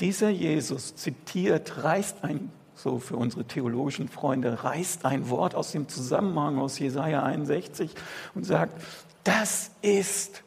Dieser 0.00 0.28
Jesus 0.28 0.94
zitiert, 0.96 1.82
reißt 1.82 2.24
ein, 2.24 2.50
so 2.74 2.98
für 2.98 3.16
unsere 3.16 3.44
theologischen 3.44 4.08
Freunde, 4.08 4.64
reißt 4.64 5.04
ein 5.06 5.30
Wort 5.30 5.54
aus 5.54 5.72
dem 5.72 5.88
Zusammenhang 5.88 6.58
aus 6.58 6.78
Jesaja 6.78 7.22
61 7.22 7.94
und 8.34 8.44
sagt, 8.44 8.82
das 9.24 9.70
ist, 9.80 10.42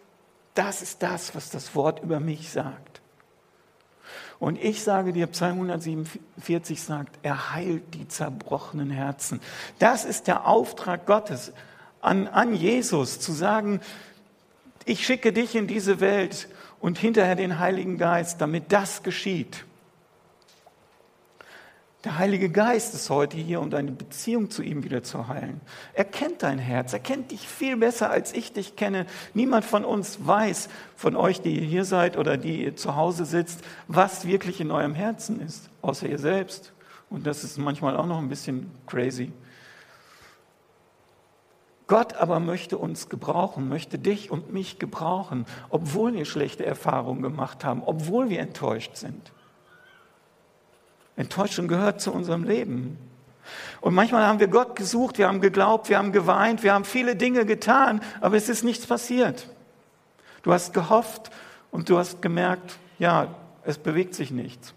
das 0.56 0.82
ist 0.82 1.04
das, 1.04 1.36
was 1.36 1.50
das 1.50 1.76
Wort 1.76 2.02
über 2.02 2.20
mich 2.20 2.50
sagt. 2.50 3.02
Und 4.40 4.62
ich 4.62 4.84
sage 4.84 5.14
dir, 5.14 5.28
Psalm 5.28 5.54
147 5.54 6.82
sagt, 6.82 7.20
er 7.24 7.54
heilt 7.54 7.94
die 7.94 8.08
zerbrochenen 8.08 8.90
Herzen. 8.90 9.40
Das 9.80 10.04
ist 10.04 10.28
der 10.28 10.46
Auftrag 10.46 11.06
Gottes 11.06 11.54
an, 12.02 12.28
an 12.28 12.54
Jesus, 12.54 13.20
zu 13.20 13.32
sagen, 13.32 13.80
ich 14.86 15.06
schicke 15.06 15.34
dich 15.34 15.56
in 15.56 15.68
diese 15.68 16.00
Welt 16.00 16.48
und 16.80 16.98
hinterher 17.00 17.36
den 17.36 17.60
Heiligen 17.60 17.98
Geist, 17.98 18.42
damit 18.42 18.72
das 18.72 19.04
geschieht. 19.04 19.66
Der 22.06 22.20
Heilige 22.20 22.52
Geist 22.52 22.94
ist 22.94 23.10
heute 23.10 23.36
hier, 23.36 23.60
um 23.60 23.72
deine 23.72 23.92
Beziehung 23.92 24.52
zu 24.52 24.62
ihm 24.62 24.84
wieder 24.84 25.02
zu 25.02 25.28
heilen. 25.28 25.60
Er 25.96 26.06
kennt 26.06 26.44
dein 26.44 26.60
Herz, 26.60 26.94
er 26.94 27.00
kennt 27.00 27.32
dich 27.32 27.48
viel 27.48 27.78
besser, 27.78 28.12
als 28.12 28.32
ich 28.32 28.54
dich 28.54 28.76
kenne. 28.76 29.08
Niemand 29.34 29.66
von 29.66 29.84
uns 29.84 30.20
weiß, 30.22 30.70
von 30.96 31.16
euch, 31.16 31.42
die 31.42 31.60
ihr 31.60 31.66
hier 31.66 31.84
seid 31.84 32.16
oder 32.16 32.38
die 32.38 32.64
ihr 32.64 32.76
zu 32.76 32.96
Hause 32.96 33.26
sitzt, 33.26 33.62
was 33.88 34.28
wirklich 34.28 34.62
in 34.62 34.70
eurem 34.70 34.94
Herzen 34.94 35.42
ist, 35.42 35.72
außer 35.82 36.08
ihr 36.08 36.20
selbst. 36.20 36.74
Und 37.10 37.26
das 37.26 37.44
ist 37.44 37.58
manchmal 37.58 37.98
auch 37.98 38.06
noch 38.06 38.20
ein 38.20 38.30
bisschen 38.30 38.70
crazy. 38.86 39.32
Gott 41.88 42.14
aber 42.14 42.40
möchte 42.40 42.78
uns 42.78 43.10
gebrauchen, 43.10 43.68
möchte 43.68 43.98
dich 43.98 44.30
und 44.30 44.54
mich 44.54 44.78
gebrauchen, 44.78 45.48
obwohl 45.72 46.14
wir 46.14 46.26
schlechte 46.26 46.68
Erfahrungen 46.68 47.24
gemacht 47.24 47.66
haben, 47.66 47.82
obwohl 47.84 48.30
wir 48.30 48.42
enttäuscht 48.42 48.96
sind. 48.96 49.32
Enttäuschung 51.16 51.68
gehört 51.68 52.02
zu 52.02 52.12
unserem 52.12 52.44
Leben. 52.44 52.98
Und 53.82 53.94
manchmal 53.94 54.26
haben 54.26 54.40
wir 54.40 54.48
Gott 54.48 54.76
gesucht, 54.76 55.18
wir 55.18 55.28
haben 55.28 55.42
geglaubt, 55.42 55.90
wir 55.90 55.98
haben 55.98 56.12
geweint, 56.12 56.64
wir 56.64 56.74
haben 56.74 56.86
viele 56.86 57.16
Dinge 57.16 57.46
getan, 57.46 58.02
aber 58.22 58.38
es 58.38 58.50
ist 58.50 58.64
nichts 58.64 58.88
passiert. 58.88 59.48
Du 60.42 60.52
hast 60.52 60.74
gehofft 60.74 61.32
und 61.72 61.90
du 61.90 61.98
hast 61.98 62.22
gemerkt, 62.22 62.78
ja, 63.00 63.36
es 63.64 63.78
bewegt 63.78 64.16
sich 64.16 64.32
nichts. 64.32 64.74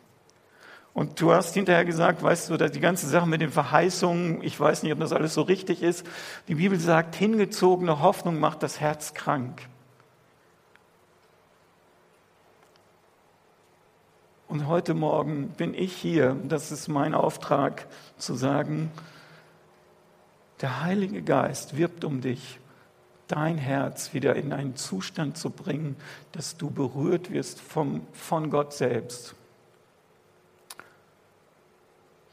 Und 0.95 1.21
du 1.21 1.33
hast 1.33 1.55
hinterher 1.55 1.85
gesagt, 1.85 2.23
weißt 2.23 2.51
du, 2.51 2.57
die 2.57 2.81
ganze 2.81 3.07
Sache 3.07 3.27
mit 3.27 3.41
den 3.41 3.53
Verheißungen, 3.53 4.43
ich 4.43 4.59
weiß 4.59 4.83
nicht, 4.83 4.93
ob 4.93 4.99
das 4.99 5.13
alles 5.13 5.33
so 5.33 5.43
richtig 5.43 5.83
ist. 5.83 6.05
Die 6.49 6.57
Bibel 6.57 6.79
sagt, 6.81 7.15
hingezogene 7.15 8.03
Hoffnung 8.03 8.41
macht 8.41 8.63
das 8.63 8.81
Herz 8.81 9.15
krank. 9.15 9.63
Und 14.49 14.67
heute 14.67 14.95
Morgen 14.95 15.49
bin 15.51 15.75
ich 15.75 15.95
hier, 15.95 16.35
das 16.49 16.73
ist 16.73 16.89
mein 16.89 17.15
Auftrag, 17.15 17.87
zu 18.17 18.35
sagen, 18.35 18.91
der 20.63 20.83
Heilige 20.83 21.21
Geist 21.21 21.77
wirbt 21.77 22.03
um 22.03 22.23
dich, 22.23 22.59
dein 23.27 23.59
Herz 23.59 24.15
wieder 24.15 24.37
in 24.37 24.55
einen 24.55 24.75
Zustand 24.75 25.37
zu 25.37 25.51
bringen, 25.51 25.97
dass 26.33 26.57
du 26.57 26.71
berührt 26.71 27.31
wirst 27.31 27.61
vom, 27.61 28.07
von 28.15 28.49
Gott 28.49 28.73
selbst. 28.73 29.35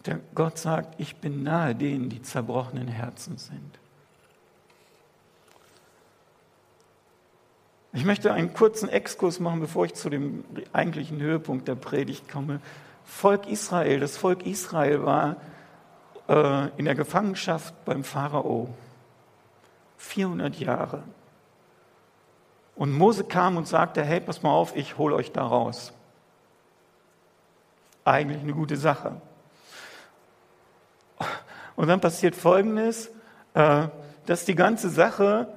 Der 0.05 0.21
Gott 0.33 0.57
sagt, 0.57 0.97
ich 1.01 1.17
bin 1.17 1.43
nahe 1.43 1.75
denen, 1.75 2.07
die 2.07 2.21
zerbrochenen 2.21 2.87
Herzen 2.87 3.37
sind. 3.37 3.77
Ich 7.95 8.03
möchte 8.03 8.33
einen 8.33 8.53
kurzen 8.53 8.89
Exkurs 8.89 9.39
machen, 9.39 9.61
bevor 9.61 9.85
ich 9.85 9.93
zu 9.93 10.09
dem 10.09 10.43
eigentlichen 10.73 11.21
Höhepunkt 11.21 11.69
der 11.69 11.75
Predigt 11.75 12.27
komme. 12.27 12.59
Volk 13.05 13.47
Israel, 13.47 14.01
das 14.01 14.17
Volk 14.17 14.45
Israel 14.45 15.05
war 15.05 15.37
äh, 16.27 16.67
in 16.75 16.83
der 16.83 16.95
Gefangenschaft 16.95 17.73
beim 17.85 18.03
Pharao. 18.03 18.67
400 19.97 20.59
Jahre. 20.59 21.03
Und 22.75 22.91
Mose 22.91 23.23
kam 23.23 23.55
und 23.55 23.65
sagte, 23.65 24.03
hey, 24.03 24.19
pass 24.19 24.43
mal 24.43 24.51
auf, 24.51 24.75
ich 24.75 24.97
hole 24.97 25.15
euch 25.15 25.31
da 25.31 25.45
raus. 25.45 25.93
Eigentlich 28.03 28.41
eine 28.41 28.51
gute 28.51 28.75
Sache. 28.75 29.21
Und 31.77 31.87
dann 31.87 32.01
passiert 32.01 32.35
Folgendes, 32.35 33.09
äh, 33.53 33.87
dass 34.25 34.43
die 34.43 34.55
ganze 34.55 34.89
Sache 34.89 35.47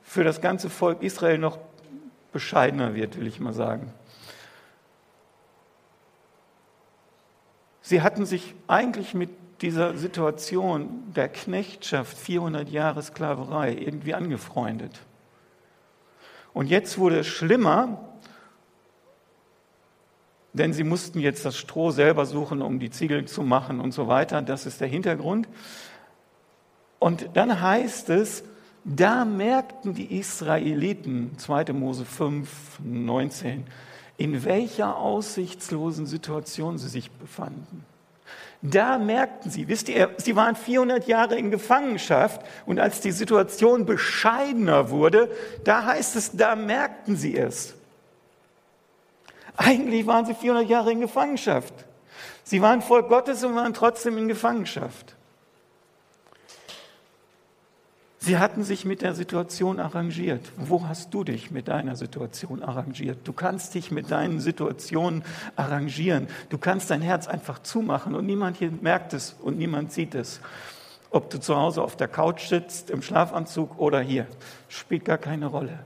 für 0.00 0.24
das 0.24 0.40
ganze 0.40 0.70
Volk 0.70 1.02
Israel 1.02 1.36
noch 1.36 1.58
bescheidener 2.34 2.94
wird, 2.94 3.18
will 3.18 3.26
ich 3.26 3.40
mal 3.40 3.54
sagen. 3.54 3.90
Sie 7.80 8.02
hatten 8.02 8.26
sich 8.26 8.54
eigentlich 8.66 9.14
mit 9.14 9.30
dieser 9.62 9.96
Situation 9.96 11.12
der 11.14 11.28
Knechtschaft, 11.28 12.18
400 12.18 12.68
Jahre 12.68 13.02
Sklaverei, 13.02 13.72
irgendwie 13.72 14.14
angefreundet. 14.14 15.00
Und 16.52 16.66
jetzt 16.66 16.98
wurde 16.98 17.20
es 17.20 17.26
schlimmer, 17.26 18.08
denn 20.52 20.72
sie 20.72 20.84
mussten 20.84 21.20
jetzt 21.20 21.44
das 21.44 21.56
Stroh 21.56 21.90
selber 21.90 22.26
suchen, 22.26 22.62
um 22.62 22.78
die 22.78 22.90
Ziegel 22.90 23.26
zu 23.26 23.42
machen 23.42 23.80
und 23.80 23.92
so 23.92 24.08
weiter. 24.08 24.42
Das 24.42 24.66
ist 24.66 24.80
der 24.80 24.88
Hintergrund. 24.88 25.48
Und 26.98 27.30
dann 27.34 27.60
heißt 27.60 28.10
es, 28.10 28.44
da 28.84 29.24
merkten 29.24 29.94
die 29.94 30.18
Israeliten, 30.18 31.36
2. 31.38 31.72
Mose 31.72 32.04
5, 32.04 32.80
19, 32.82 33.66
in 34.16 34.44
welcher 34.44 34.96
aussichtslosen 34.96 36.06
Situation 36.06 36.78
sie 36.78 36.88
sich 36.88 37.10
befanden. 37.10 37.84
Da 38.60 38.98
merkten 38.98 39.50
sie, 39.50 39.68
wisst 39.68 39.88
ihr, 39.88 40.10
sie 40.16 40.36
waren 40.36 40.56
400 40.56 41.06
Jahre 41.06 41.36
in 41.36 41.50
Gefangenschaft 41.50 42.40
und 42.64 42.78
als 42.78 43.00
die 43.00 43.10
Situation 43.10 43.84
bescheidener 43.84 44.88
wurde, 44.88 45.30
da 45.64 45.84
heißt 45.84 46.16
es, 46.16 46.32
da 46.32 46.56
merkten 46.56 47.16
sie 47.16 47.36
es. 47.36 47.74
Eigentlich 49.56 50.06
waren 50.06 50.24
sie 50.24 50.34
400 50.34 50.68
Jahre 50.68 50.92
in 50.92 51.00
Gefangenschaft. 51.00 51.74
Sie 52.42 52.60
waren 52.62 52.82
Volk 52.82 53.08
Gottes 53.08 53.44
und 53.44 53.54
waren 53.54 53.74
trotzdem 53.74 54.18
in 54.18 54.28
Gefangenschaft. 54.28 55.14
Sie 58.24 58.38
hatten 58.38 58.64
sich 58.64 58.86
mit 58.86 59.02
der 59.02 59.14
Situation 59.14 59.78
arrangiert. 59.78 60.50
Wo 60.56 60.88
hast 60.88 61.12
du 61.12 61.24
dich 61.24 61.50
mit 61.50 61.68
deiner 61.68 61.94
Situation 61.94 62.62
arrangiert? 62.62 63.18
Du 63.24 63.34
kannst 63.34 63.74
dich 63.74 63.90
mit 63.90 64.10
deinen 64.10 64.40
Situationen 64.40 65.22
arrangieren. 65.56 66.28
Du 66.48 66.56
kannst 66.56 66.90
dein 66.90 67.02
Herz 67.02 67.28
einfach 67.28 67.58
zumachen 67.58 68.14
und 68.14 68.24
niemand 68.24 68.56
hier 68.56 68.70
merkt 68.70 69.12
es 69.12 69.36
und 69.42 69.58
niemand 69.58 69.92
sieht 69.92 70.14
es. 70.14 70.40
Ob 71.10 71.28
du 71.28 71.38
zu 71.38 71.54
Hause 71.54 71.82
auf 71.82 71.96
der 71.96 72.08
Couch 72.08 72.48
sitzt, 72.48 72.88
im 72.88 73.02
Schlafanzug 73.02 73.78
oder 73.78 74.00
hier, 74.00 74.26
spielt 74.68 75.04
gar 75.04 75.18
keine 75.18 75.44
Rolle. 75.44 75.80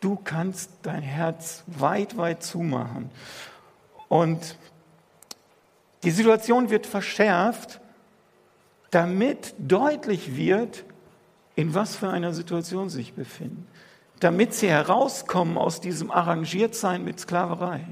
Du 0.00 0.16
kannst 0.22 0.70
dein 0.82 1.00
Herz 1.00 1.64
weit, 1.68 2.18
weit 2.18 2.42
zumachen. 2.42 3.10
Und 4.08 4.58
die 6.02 6.10
Situation 6.10 6.68
wird 6.68 6.86
verschärft, 6.86 7.80
damit 8.90 9.54
deutlich 9.56 10.36
wird, 10.36 10.84
in 11.60 11.74
was 11.74 11.96
für 11.96 12.08
einer 12.08 12.32
Situation 12.32 12.88
sie 12.88 12.96
sich 12.96 13.12
befinden, 13.12 13.66
damit 14.20 14.54
sie 14.54 14.68
herauskommen 14.68 15.58
aus 15.58 15.80
diesem 15.80 16.10
Arrangiertsein 16.10 17.04
mit 17.04 17.20
Sklaverei. 17.20 17.86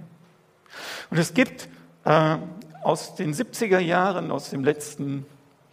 Und 1.10 1.18
es 1.18 1.34
gibt 1.34 1.68
äh, 2.04 2.38
aus 2.82 3.14
den 3.14 3.34
70er 3.34 3.78
Jahren, 3.78 4.30
aus 4.30 4.50
dem 4.50 4.64
letzten 4.64 5.26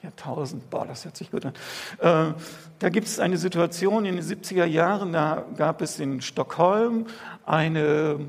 Jahrtausend, 0.03 0.69
boah, 0.69 0.85
das 0.85 1.05
hört 1.05 1.17
sich 1.17 1.31
gut 1.31 1.45
an, 1.45 1.53
äh, 1.99 2.33
da 2.79 2.89
gibt 2.89 3.07
es 3.07 3.19
eine 3.19 3.37
Situation 3.37 4.05
in 4.05 4.17
den 4.17 4.25
70er 4.25 4.65
Jahren, 4.65 5.13
da 5.13 5.45
gab 5.55 5.81
es 5.81 5.99
in 5.99 6.21
Stockholm 6.21 7.07
eine 7.45 8.19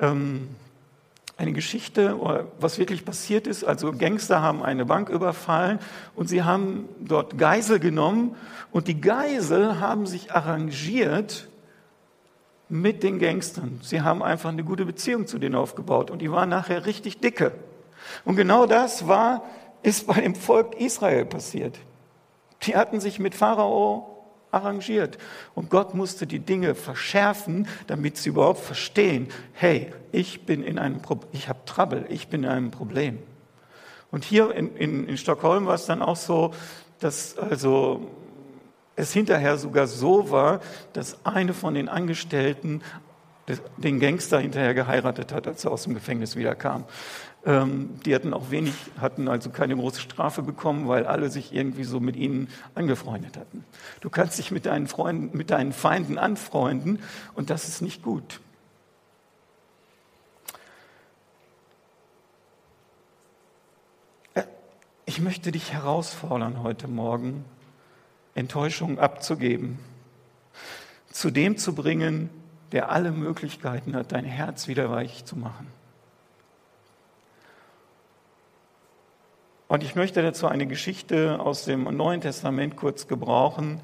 ähm, 0.00 0.48
eine 1.42 1.52
Geschichte, 1.52 2.16
was 2.58 2.78
wirklich 2.78 3.04
passiert 3.04 3.46
ist. 3.46 3.64
Also 3.64 3.92
Gangster 3.92 4.40
haben 4.40 4.62
eine 4.62 4.86
Bank 4.86 5.08
überfallen 5.08 5.80
und 6.14 6.28
sie 6.28 6.44
haben 6.44 6.88
dort 7.00 7.36
Geisel 7.36 7.80
genommen 7.80 8.36
und 8.70 8.86
die 8.86 9.00
Geisel 9.00 9.80
haben 9.80 10.06
sich 10.06 10.32
arrangiert 10.32 11.48
mit 12.68 13.02
den 13.02 13.18
Gangstern. 13.18 13.80
Sie 13.82 14.00
haben 14.00 14.22
einfach 14.22 14.50
eine 14.50 14.64
gute 14.64 14.86
Beziehung 14.86 15.26
zu 15.26 15.38
denen 15.38 15.56
aufgebaut 15.56 16.10
und 16.10 16.20
die 16.20 16.30
waren 16.30 16.48
nachher 16.48 16.86
richtig 16.86 17.18
dicke. 17.18 17.52
Und 18.24 18.36
genau 18.36 18.66
das 18.66 19.08
war, 19.08 19.42
ist 19.82 20.06
bei 20.06 20.20
dem 20.20 20.36
Volk 20.36 20.80
Israel 20.80 21.24
passiert. 21.24 21.78
Die 22.62 22.76
hatten 22.76 23.00
sich 23.00 23.18
mit 23.18 23.34
Pharao 23.34 24.11
arrangiert. 24.52 25.18
Und 25.54 25.70
Gott 25.70 25.94
musste 25.94 26.26
die 26.26 26.38
Dinge 26.38 26.76
verschärfen, 26.76 27.66
damit 27.88 28.16
sie 28.16 28.28
überhaupt 28.28 28.60
verstehen, 28.60 29.28
hey, 29.52 29.92
ich 30.12 30.46
bin 30.46 30.62
in 30.62 30.78
einem, 30.78 31.02
Pro 31.02 31.18
ich 31.32 31.48
habe 31.48 31.58
Trouble, 31.66 32.04
ich 32.08 32.28
bin 32.28 32.44
in 32.44 32.50
einem 32.50 32.70
Problem. 32.70 33.18
Und 34.12 34.24
hier 34.24 34.54
in, 34.54 34.76
in, 34.76 35.08
in 35.08 35.16
Stockholm 35.16 35.66
war 35.66 35.74
es 35.74 35.86
dann 35.86 36.02
auch 36.02 36.16
so, 36.16 36.52
dass 37.00 37.36
also 37.38 38.10
es 38.94 39.12
hinterher 39.12 39.56
sogar 39.56 39.86
so 39.86 40.30
war, 40.30 40.60
dass 40.92 41.24
eine 41.24 41.54
von 41.54 41.74
den 41.74 41.88
Angestellten 41.88 42.82
den 43.76 43.98
Gangster 43.98 44.38
hinterher 44.38 44.74
geheiratet 44.74 45.32
hat, 45.32 45.46
als 45.46 45.64
er 45.64 45.72
aus 45.72 45.84
dem 45.84 45.94
Gefängnis 45.94 46.36
wiederkam. 46.36 46.84
Die 47.44 48.14
hatten 48.14 48.34
auch 48.34 48.52
wenig, 48.52 48.72
hatten 49.00 49.26
also 49.26 49.50
keine 49.50 49.74
große 49.74 50.00
Strafe 50.00 50.42
bekommen, 50.42 50.86
weil 50.86 51.06
alle 51.06 51.28
sich 51.28 51.52
irgendwie 51.52 51.82
so 51.82 51.98
mit 51.98 52.14
ihnen 52.14 52.48
angefreundet 52.76 53.36
hatten. 53.36 53.64
Du 54.00 54.10
kannst 54.10 54.38
dich 54.38 54.52
mit 54.52 54.64
deinen 54.64 54.86
Freunden, 54.86 55.36
mit 55.36 55.50
deinen 55.50 55.72
Feinden 55.72 56.18
anfreunden 56.18 57.00
und 57.34 57.50
das 57.50 57.66
ist 57.66 57.82
nicht 57.82 58.00
gut. 58.00 58.40
Äh, 64.34 64.44
ich 65.04 65.20
möchte 65.20 65.50
dich 65.50 65.72
herausfordern 65.72 66.62
heute 66.62 66.86
Morgen, 66.86 67.44
Enttäuschung 68.36 69.00
abzugeben, 69.00 69.80
zu 71.10 71.32
dem 71.32 71.58
zu 71.58 71.74
bringen, 71.74 72.30
der 72.70 72.92
alle 72.92 73.10
Möglichkeiten 73.10 73.96
hat, 73.96 74.12
dein 74.12 74.24
Herz 74.24 74.68
wieder 74.68 74.92
weich 74.92 75.24
zu 75.24 75.36
machen. 75.36 75.81
Und 79.72 79.82
ich 79.82 79.94
möchte 79.94 80.20
dazu 80.20 80.48
eine 80.48 80.66
Geschichte 80.66 81.40
aus 81.40 81.64
dem 81.64 81.84
Neuen 81.84 82.20
Testament 82.20 82.76
kurz 82.76 83.08
gebrauchen, 83.08 83.80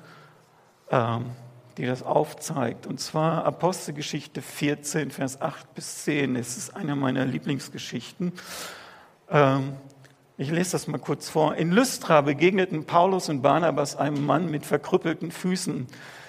ähm, 0.90 1.30
die 1.78 1.86
das 1.86 2.02
aufzeigt. 2.02 2.86
Und 2.86 3.00
zwar 3.00 3.46
Apostelgeschichte 3.46 4.42
14, 4.42 5.10
Vers 5.10 5.40
8 5.40 5.74
bis 5.74 6.04
10. 6.04 6.36
Es 6.36 6.58
ist 6.58 6.76
eine 6.76 6.94
meiner 6.94 7.24
Lieblingsgeschichten. 7.24 8.34
Ähm, 9.30 9.72
ich 10.36 10.50
lese 10.50 10.72
das 10.72 10.88
mal 10.88 10.98
kurz 10.98 11.30
vor. 11.30 11.54
In 11.54 11.72
Lystra 11.72 12.20
begegneten 12.20 12.84
Paulus 12.84 13.30
und 13.30 13.40
Barnabas 13.40 13.96
einem 13.96 14.26
Mann 14.26 14.50
mit 14.50 14.66
verkrüppelten 14.66 15.30
Füßen. 15.30 15.86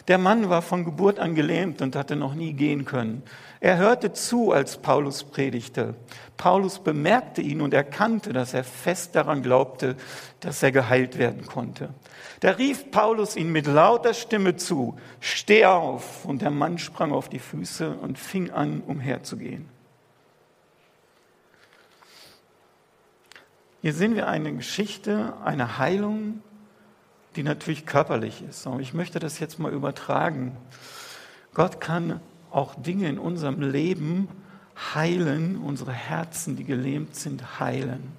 Der 0.08 0.20
Mann 0.20 0.50
war 0.50 0.62
von 0.62 0.86
Geburt 0.86 1.20
an 1.20 1.36
gelähmt 1.36 1.82
und 1.82 1.98
hatte 1.98 2.16
noch 2.16 2.34
nie 2.34 2.54
gehen 2.54 2.86
können. 2.86 3.24
Er 3.62 3.78
hörte 3.78 4.14
zu, 4.14 4.52
als 4.52 4.78
Paulus 4.78 5.24
predigte. 5.24 5.96
Paulus 6.38 6.80
bemerkte 6.80 7.42
ihn 7.42 7.60
und 7.60 7.74
erkannte, 7.74 8.32
dass 8.32 8.54
er 8.54 8.64
fest 8.64 9.16
daran 9.16 9.44
glaubte, 9.44 9.98
dass 10.40 10.64
er 10.64 10.72
geheilt 10.72 11.18
werden 11.18 11.46
konnte. 11.46 11.90
Da 12.40 12.52
rief 12.52 12.90
Paulus 12.92 13.36
ihn 13.36 13.52
mit 13.52 13.68
lauter 13.68 14.14
Stimme 14.14 14.56
zu, 14.56 14.98
steh 15.20 15.66
auf. 15.66 16.24
Und 16.24 16.42
der 16.42 16.52
Mann 16.52 16.78
sprang 16.78 17.12
auf 17.12 17.28
die 17.28 17.40
Füße 17.40 17.98
und 17.98 18.18
fing 18.18 18.50
an, 18.52 18.82
umherzugehen. 18.82 19.68
Hier 23.82 23.94
sehen 23.94 24.16
wir 24.16 24.28
eine 24.28 24.54
Geschichte, 24.54 25.34
eine 25.44 25.78
Heilung 25.78 26.42
die 27.36 27.44
natürlich 27.44 27.86
körperlich 27.86 28.44
ist. 28.48 28.66
Und 28.68 28.80
ich 28.80 28.94
möchte 28.94 29.20
das 29.20 29.40
jetzt 29.40 29.60
mal 29.60 29.72
übertragen. 29.72 30.58
Gott 31.54 31.80
kann 31.80 32.20
auch 32.52 32.76
Dinge 32.76 33.08
in 33.10 33.20
unserem 33.20 33.62
Leben 33.62 34.28
heilen, 34.96 35.58
unsere 35.58 35.92
Herzen, 35.92 36.56
die 36.56 36.64
gelähmt 36.64 37.16
sind, 37.16 37.60
heilen. 37.60 38.12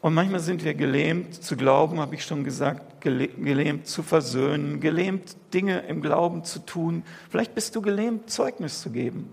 Und 0.00 0.12
manchmal 0.12 0.40
sind 0.40 0.64
wir 0.64 0.74
gelähmt 0.74 1.34
zu 1.42 1.56
glauben, 1.56 1.98
habe 1.98 2.14
ich 2.14 2.24
schon 2.24 2.44
gesagt, 2.44 3.00
gelähmt 3.00 3.86
zu 3.86 4.02
versöhnen, 4.02 4.80
gelähmt 4.80 5.36
Dinge 5.54 5.78
im 5.80 6.02
Glauben 6.02 6.44
zu 6.44 6.58
tun. 6.58 7.04
Vielleicht 7.30 7.54
bist 7.54 7.74
du 7.74 7.80
gelähmt, 7.80 8.28
Zeugnis 8.28 8.82
zu 8.82 8.90
geben 8.90 9.30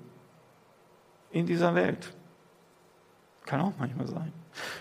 in 1.32 1.46
dieser 1.46 1.76
Welt. 1.76 2.14
Kann 3.46 3.60
auch 3.60 3.74
manchmal 3.80 4.08
sein. 4.08 4.32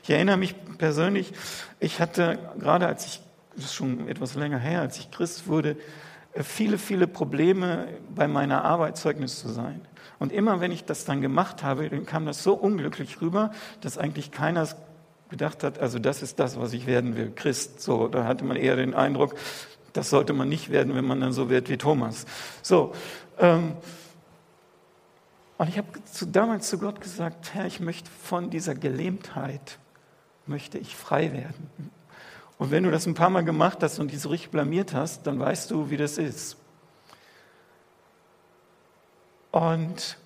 Ich 0.05 0.11
erinnere 0.11 0.37
mich 0.37 0.55
persönlich, 0.79 1.33
ich 1.81 2.01
hatte 2.01 2.39
gerade 2.61 2.87
als 2.87 3.07
ich, 3.07 3.21
das 3.57 3.65
ist 3.65 3.75
schon 3.75 4.09
etwas 4.09 4.37
länger 4.37 4.59
her, 4.59 4.83
als 4.83 4.99
ich 4.99 5.11
Christ 5.11 5.49
wurde, 5.49 5.77
viele, 6.45 6.79
viele 6.79 7.07
Probleme 7.07 7.89
bei 8.15 8.29
meiner 8.29 8.65
Arbeit 8.65 8.97
Zeugnis 8.97 9.39
zu 9.41 9.49
sein. 9.49 9.81
Und 10.19 10.33
immer 10.33 10.61
wenn 10.61 10.73
ich 10.73 10.85
das 10.85 11.05
dann 11.05 11.21
gemacht 11.21 11.63
habe, 11.63 11.89
dann 11.89 12.07
kam 12.07 12.27
das 12.27 12.43
so 12.43 12.55
unglücklich 12.55 13.21
rüber, 13.21 13.53
dass 13.81 13.99
eigentlich 13.99 14.31
keiner 14.31 14.69
gedacht 15.31 15.63
hat, 15.63 15.79
also 15.79 15.99
das 15.99 16.23
ist 16.23 16.39
das, 16.41 16.59
was 16.59 16.73
ich 16.73 16.87
werden 16.87 17.17
will, 17.17 17.33
Christ. 17.35 17.81
So, 17.81 18.09
da 18.09 18.25
hatte 18.25 18.45
man 18.45 18.57
eher 18.57 18.77
den 18.77 18.95
Eindruck, 18.95 19.35
das 19.93 20.11
sollte 20.11 20.33
man 20.33 20.49
nicht 20.49 20.71
werden, 20.71 20.95
wenn 20.95 21.05
man 21.05 21.21
dann 21.21 21.33
so 21.33 21.49
wird 21.49 21.69
wie 21.69 21.79
Thomas. 21.79 22.27
So, 22.63 22.93
ähm, 23.39 23.77
und 25.61 25.69
ich 25.69 25.77
habe 25.77 25.89
damals 26.29 26.71
zu 26.71 26.79
Gott 26.79 27.01
gesagt, 27.01 27.55
Herr, 27.55 27.67
ich 27.67 27.81
möchte 27.81 28.11
von 28.11 28.49
dieser 28.49 28.75
Gelähmtheit, 28.75 29.79
möchte 30.47 30.79
ich 30.79 30.97
frei 30.97 31.33
werden. 31.33 31.91
Und 32.61 32.71
wenn 32.71 32.83
du 32.83 32.91
das 32.91 33.07
ein 33.07 33.15
paar 33.15 33.31
Mal 33.31 33.43
gemacht 33.43 33.79
hast 33.81 33.99
und 34.01 34.13
dich 34.13 34.21
so 34.21 34.29
richtig 34.29 34.51
blamiert 34.51 34.93
hast, 34.93 35.27
dann 35.27 35.41
weißt 35.41 35.71
du, 35.71 35.89
wie 35.89 35.97
das 35.97 36.19
ist. 36.19 36.59
Und 39.51 40.19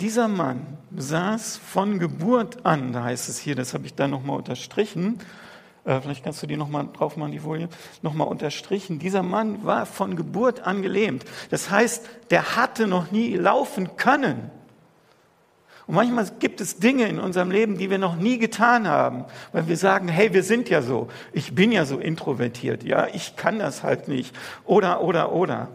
dieser 0.00 0.26
Mann 0.26 0.78
saß 0.96 1.58
von 1.58 1.98
Geburt 1.98 2.64
an, 2.64 2.94
da 2.94 3.04
heißt 3.04 3.28
es 3.28 3.38
hier, 3.38 3.54
das 3.54 3.74
habe 3.74 3.84
ich 3.84 3.94
da 3.94 4.08
nochmal 4.08 4.38
unterstrichen, 4.38 5.18
äh, 5.84 6.00
vielleicht 6.00 6.24
kannst 6.24 6.42
du 6.42 6.46
die 6.46 6.56
nochmal 6.56 6.88
drauf 6.90 7.18
machen, 7.18 7.32
die 7.32 7.40
Folie, 7.40 7.68
nochmal 8.00 8.28
unterstrichen. 8.28 9.00
Dieser 9.00 9.22
Mann 9.22 9.66
war 9.66 9.84
von 9.84 10.16
Geburt 10.16 10.62
an 10.62 10.80
gelähmt. 10.80 11.26
Das 11.50 11.68
heißt, 11.68 12.08
der 12.30 12.56
hatte 12.56 12.86
noch 12.86 13.10
nie 13.10 13.36
laufen 13.36 13.98
können. 13.98 14.50
Und 15.86 15.96
manchmal 15.96 16.26
gibt 16.38 16.60
es 16.60 16.78
Dinge 16.78 17.08
in 17.08 17.18
unserem 17.18 17.50
Leben, 17.50 17.76
die 17.76 17.90
wir 17.90 17.98
noch 17.98 18.16
nie 18.16 18.38
getan 18.38 18.88
haben, 18.88 19.24
weil 19.52 19.68
wir 19.68 19.76
sagen, 19.76 20.08
hey, 20.08 20.32
wir 20.32 20.42
sind 20.42 20.70
ja 20.70 20.80
so, 20.80 21.08
ich 21.32 21.54
bin 21.54 21.72
ja 21.72 21.84
so 21.84 21.98
introvertiert, 21.98 22.84
ja, 22.84 23.06
ich 23.12 23.36
kann 23.36 23.58
das 23.58 23.82
halt 23.82 24.08
nicht, 24.08 24.34
oder, 24.64 25.02
oder, 25.02 25.32
oder. 25.32 25.68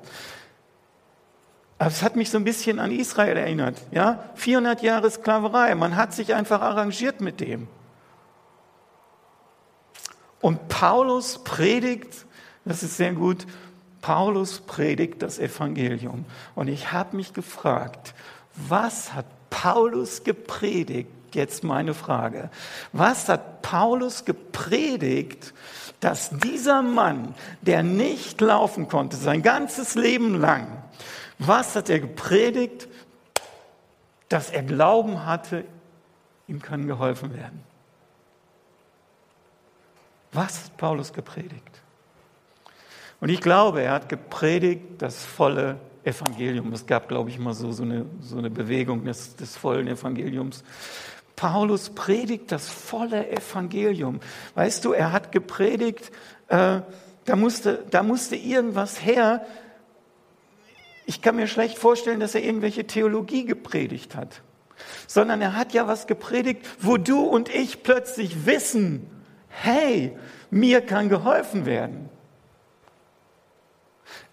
Aber 1.77 1.89
es 1.89 2.03
hat 2.03 2.17
mich 2.17 2.29
so 2.29 2.37
ein 2.37 2.43
bisschen 2.43 2.77
an 2.79 2.91
Israel 2.91 3.37
erinnert. 3.37 3.77
Ja? 3.91 4.25
400 4.35 4.81
Jahre 4.81 5.09
Sklaverei. 5.09 5.73
Man 5.75 5.95
hat 5.95 6.13
sich 6.13 6.35
einfach 6.35 6.61
arrangiert 6.61 7.21
mit 7.21 7.39
dem. 7.39 7.69
Und 10.41 10.67
Paulus 10.67 11.41
predigt, 11.45 12.25
das 12.65 12.83
ist 12.83 12.97
sehr 12.97 13.13
gut, 13.13 13.47
Paulus 14.01 14.59
predigt 14.59 15.21
das 15.21 15.39
Evangelium. 15.39 16.25
Und 16.53 16.67
ich 16.67 16.91
habe 16.91 17.15
mich 17.15 17.33
gefragt, 17.33 18.13
was 18.55 19.13
hat 19.13 19.25
Paulus 19.49 20.23
gepredigt? 20.23 21.09
Jetzt 21.33 21.63
meine 21.63 21.93
Frage. 21.93 22.49
Was 22.91 23.29
hat 23.29 23.61
Paulus 23.61 24.25
gepredigt, 24.25 25.53
dass 25.99 26.31
dieser 26.31 26.81
Mann, 26.81 27.35
der 27.61 27.83
nicht 27.83 28.41
laufen 28.41 28.87
konnte, 28.87 29.15
sein 29.15 29.43
ganzes 29.43 29.95
Leben 29.95 30.39
lang, 30.39 30.67
was 31.37 31.75
hat 31.75 31.89
er 31.89 31.99
gepredigt? 31.99 32.87
Dass 34.27 34.49
er 34.49 34.63
Glauben 34.63 35.25
hatte, 35.25 35.65
ihm 36.47 36.61
kann 36.61 36.87
geholfen 36.87 37.33
werden. 37.35 37.63
Was 40.31 40.65
hat 40.65 40.77
Paulus 40.77 41.13
gepredigt? 41.13 41.81
Und 43.19 43.29
ich 43.29 43.41
glaube, 43.41 43.81
er 43.81 43.93
hat 43.93 44.09
gepredigt 44.09 45.01
das 45.01 45.23
volle 45.23 45.79
Evangelium. 46.03 46.71
Es 46.73 46.85
gab, 46.85 47.07
glaube 47.07 47.29
ich, 47.29 47.39
mal 47.39 47.53
so, 47.53 47.71
so, 47.71 47.83
eine, 47.83 48.05
so 48.21 48.37
eine 48.37 48.49
Bewegung 48.49 49.05
des, 49.05 49.35
des 49.35 49.55
vollen 49.57 49.87
Evangeliums. 49.87 50.63
Paulus 51.35 51.91
predigt 51.91 52.51
das 52.51 52.69
volle 52.69 53.29
Evangelium. 53.31 54.19
Weißt 54.55 54.83
du, 54.83 54.91
er 54.91 55.11
hat 55.11 55.31
gepredigt, 55.31 56.11
äh, 56.49 56.81
da, 57.25 57.35
musste, 57.35 57.85
da 57.89 58.03
musste 58.03 58.35
irgendwas 58.35 59.03
her. 59.05 59.45
Ich 61.05 61.21
kann 61.21 61.37
mir 61.37 61.47
schlecht 61.47 61.77
vorstellen, 61.77 62.19
dass 62.19 62.35
er 62.35 62.43
irgendwelche 62.43 62.85
Theologie 62.85 63.45
gepredigt 63.45 64.15
hat, 64.15 64.41
sondern 65.07 65.41
er 65.41 65.55
hat 65.55 65.73
ja 65.73 65.87
was 65.87 66.07
gepredigt, 66.07 66.67
wo 66.81 66.97
du 66.97 67.21
und 67.21 67.47
ich 67.47 67.83
plötzlich 67.83 68.45
wissen, 68.45 69.09
hey, 69.47 70.17
mir 70.51 70.81
kann 70.81 71.09
geholfen 71.09 71.65
werden. 71.65 72.09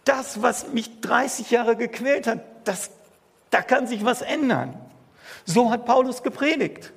Das, 0.06 0.40
was 0.40 0.68
mich 0.68 1.00
30 1.00 1.50
Jahre 1.50 1.76
gequält 1.76 2.26
hat, 2.26 2.40
das, 2.64 2.90
da 3.50 3.60
kann 3.60 3.86
sich 3.86 4.04
was 4.04 4.22
ändern. 4.22 4.80
So 5.44 5.70
hat 5.70 5.84
Paulus 5.84 6.22
gepredigt. 6.22 6.92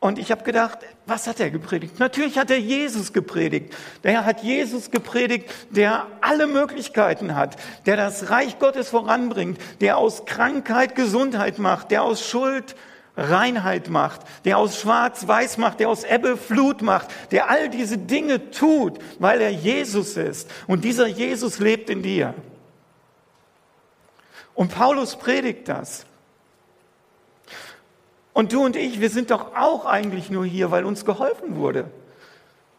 Und 0.00 0.18
ich 0.18 0.30
habe 0.30 0.42
gedacht, 0.42 0.80
was 1.06 1.26
hat 1.26 1.40
er 1.40 1.50
gepredigt? 1.50 1.98
Natürlich 1.98 2.36
hat 2.36 2.50
er 2.50 2.58
Jesus 2.58 3.14
gepredigt. 3.14 3.74
Der 4.02 4.26
hat 4.26 4.42
Jesus 4.42 4.90
gepredigt, 4.90 5.48
der 5.70 6.06
alle 6.20 6.46
Möglichkeiten 6.46 7.34
hat, 7.34 7.56
der 7.86 7.96
das 7.96 8.28
Reich 8.28 8.58
Gottes 8.58 8.90
voranbringt, 8.90 9.58
der 9.80 9.96
aus 9.96 10.26
Krankheit 10.26 10.94
Gesundheit 10.94 11.58
macht, 11.58 11.90
der 11.90 12.02
aus 12.02 12.28
Schuld 12.28 12.74
Reinheit 13.16 13.88
macht, 13.90 14.22
der 14.44 14.58
aus 14.58 14.80
Schwarz 14.80 15.26
weiß 15.26 15.58
macht, 15.58 15.80
der 15.80 15.88
aus 15.88 16.04
Ebbe 16.04 16.36
Flut 16.36 16.82
macht, 16.82 17.08
der 17.30 17.48
all 17.48 17.68
diese 17.68 17.96
Dinge 17.96 18.50
tut, 18.50 18.98
weil 19.18 19.40
er 19.40 19.50
Jesus 19.50 20.16
ist. 20.16 20.50
Und 20.66 20.84
dieser 20.84 21.06
Jesus 21.06 21.58
lebt 21.60 21.90
in 21.90 22.02
dir. 22.02 22.34
Und 24.54 24.72
Paulus 24.74 25.16
predigt 25.16 25.68
das. 25.68 26.06
Und 28.32 28.52
du 28.52 28.64
und 28.64 28.74
ich, 28.74 29.00
wir 29.00 29.10
sind 29.10 29.30
doch 29.30 29.54
auch 29.54 29.86
eigentlich 29.86 30.28
nur 30.28 30.44
hier, 30.44 30.72
weil 30.72 30.84
uns 30.84 31.04
geholfen 31.04 31.56
wurde. 31.56 31.90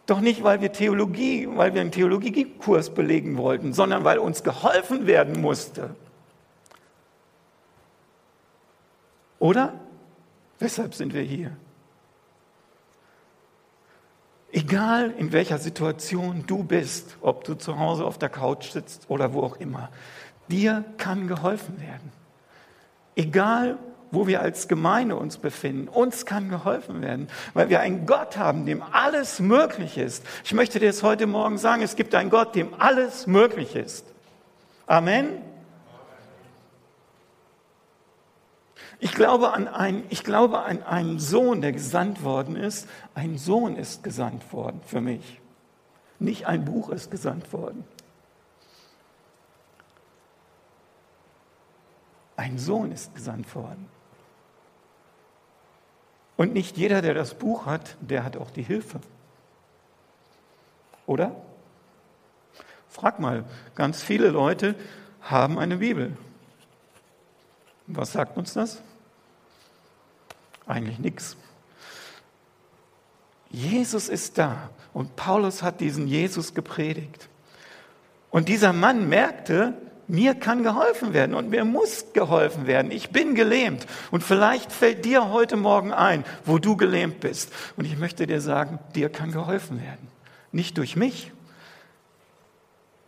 Doch 0.06 0.20
nicht, 0.20 0.44
weil 0.44 0.62
wir 0.62 0.72
Theologie, 0.72 1.48
weil 1.50 1.74
wir 1.74 1.82
einen 1.82 1.92
Theologiekurs 1.92 2.94
belegen 2.94 3.38
wollten, 3.38 3.74
sondern 3.74 4.04
weil 4.04 4.20
uns 4.20 4.44
geholfen 4.44 5.08
werden 5.08 5.42
musste. 5.42 5.96
Oder? 9.40 9.74
Weshalb 10.66 10.96
sind 10.96 11.14
wir 11.14 11.22
hier? 11.22 11.52
Egal 14.52 15.14
in 15.16 15.32
welcher 15.32 15.60
Situation 15.60 16.46
du 16.48 16.64
bist, 16.64 17.18
ob 17.22 17.44
du 17.44 17.54
zu 17.54 17.78
Hause 17.78 18.04
auf 18.04 18.18
der 18.18 18.30
Couch 18.30 18.72
sitzt 18.72 19.08
oder 19.08 19.34
wo 19.34 19.44
auch 19.44 19.58
immer, 19.58 19.92
dir 20.48 20.84
kann 20.98 21.28
geholfen 21.28 21.80
werden. 21.80 22.12
Egal 23.16 23.78
wo 24.10 24.26
wir 24.26 24.42
als 24.42 24.68
Gemeinde 24.68 25.18
uns 25.18 25.38
befinden. 25.38 25.88
Uns 25.88 26.26
kann 26.26 26.50
geholfen 26.50 27.04
werden, 27.04 27.28
weil 27.54 27.70
wir 27.70 27.82
einen 27.82 28.08
Gott 28.08 28.38
haben, 28.38 28.66
dem 28.66 28.82
alles 28.82 29.40
möglich 29.40 30.00
ist. 30.00 30.24
Ich 30.44 30.54
möchte 30.54 30.80
dir 30.80 30.88
das 30.88 31.04
heute 31.04 31.28
Morgen 31.28 31.60
sagen, 31.60 31.84
es 31.84 31.96
gibt 31.96 32.16
einen 32.16 32.32
Gott, 32.32 32.56
dem 32.56 32.74
alles 32.80 33.28
möglich 33.28 33.76
ist. 33.76 34.06
Amen. 34.88 35.28
Ich 39.00 39.14
glaube, 39.14 39.54
an 39.54 39.68
einen, 39.68 40.04
ich 40.10 40.24
glaube 40.24 40.64
an 40.64 40.84
einen 40.84 41.20
Sohn, 41.20 41.62
der 41.62 41.74
gesandt 41.74 42.24
worden 42.24 42.56
ist. 42.56 42.88
Ein 43.14 43.38
Sohn 43.38 43.76
ist 43.76 44.04
gesandt 44.04 44.52
worden 44.54 44.82
für 44.86 45.02
mich. 45.02 45.42
Nicht 46.20 46.46
ein 46.46 46.66
Buch 46.66 46.90
ist 46.90 47.12
gesandt 47.12 47.52
worden. 47.52 47.84
Ein 52.38 52.58
Sohn 52.58 52.92
ist 52.92 53.14
gesandt 53.16 53.54
worden. 53.56 53.90
Und 56.38 56.54
nicht 56.54 56.78
jeder, 56.78 57.02
der 57.02 57.14
das 57.14 57.34
Buch 57.34 57.66
hat, 57.66 57.96
der 58.02 58.24
hat 58.24 58.38
auch 58.38 58.52
die 58.52 58.64
Hilfe. 58.64 59.00
Oder? 61.06 61.36
Frag 62.90 63.20
mal, 63.20 63.46
ganz 63.74 64.04
viele 64.04 64.30
Leute 64.30 64.76
haben 65.22 65.60
eine 65.60 65.78
Bibel. 65.78 66.18
Was 67.88 68.14
sagt 68.14 68.38
uns 68.38 68.54
das? 68.54 68.82
Eigentlich 70.66 71.00
nichts. 71.00 71.38
Jesus 73.50 74.10
ist 74.10 74.38
da 74.38 74.70
und 74.94 75.16
Paulus 75.16 75.62
hat 75.64 75.80
diesen 75.82 76.08
Jesus 76.08 76.54
gepredigt. 76.54 77.30
Und 78.32 78.50
dieser 78.50 78.74
Mann 78.74 79.08
merkte, 79.08 79.74
mir 80.08 80.36
kann 80.36 80.64
geholfen 80.64 81.14
werden 81.14 81.36
und 81.36 81.50
mir 81.50 81.66
muss 81.66 82.14
geholfen 82.14 82.68
werden. 82.68 82.92
Ich 82.92 83.10
bin 83.10 83.34
gelähmt. 83.34 83.88
Und 84.12 84.24
vielleicht 84.24 84.72
fällt 84.72 85.06
dir 85.06 85.32
heute 85.32 85.56
Morgen 85.56 85.94
ein, 85.94 86.24
wo 86.44 86.60
du 86.60 86.76
gelähmt 86.76 87.22
bist. 87.22 87.52
Und 87.76 87.86
ich 87.86 87.98
möchte 87.98 88.28
dir 88.28 88.42
sagen, 88.42 88.80
dir 88.94 89.10
kann 89.10 89.32
geholfen 89.32 89.82
werden. 89.82 90.08
Nicht 90.52 90.78
durch 90.78 90.96
mich 90.96 91.32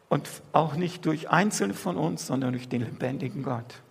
und 0.10 0.28
auch 0.54 0.76
nicht 0.76 1.06
durch 1.06 1.30
Einzelne 1.30 1.74
von 1.74 1.98
uns, 1.98 2.26
sondern 2.26 2.54
durch 2.54 2.70
den 2.70 2.82
lebendigen 2.82 3.44
Gott. 3.44 3.82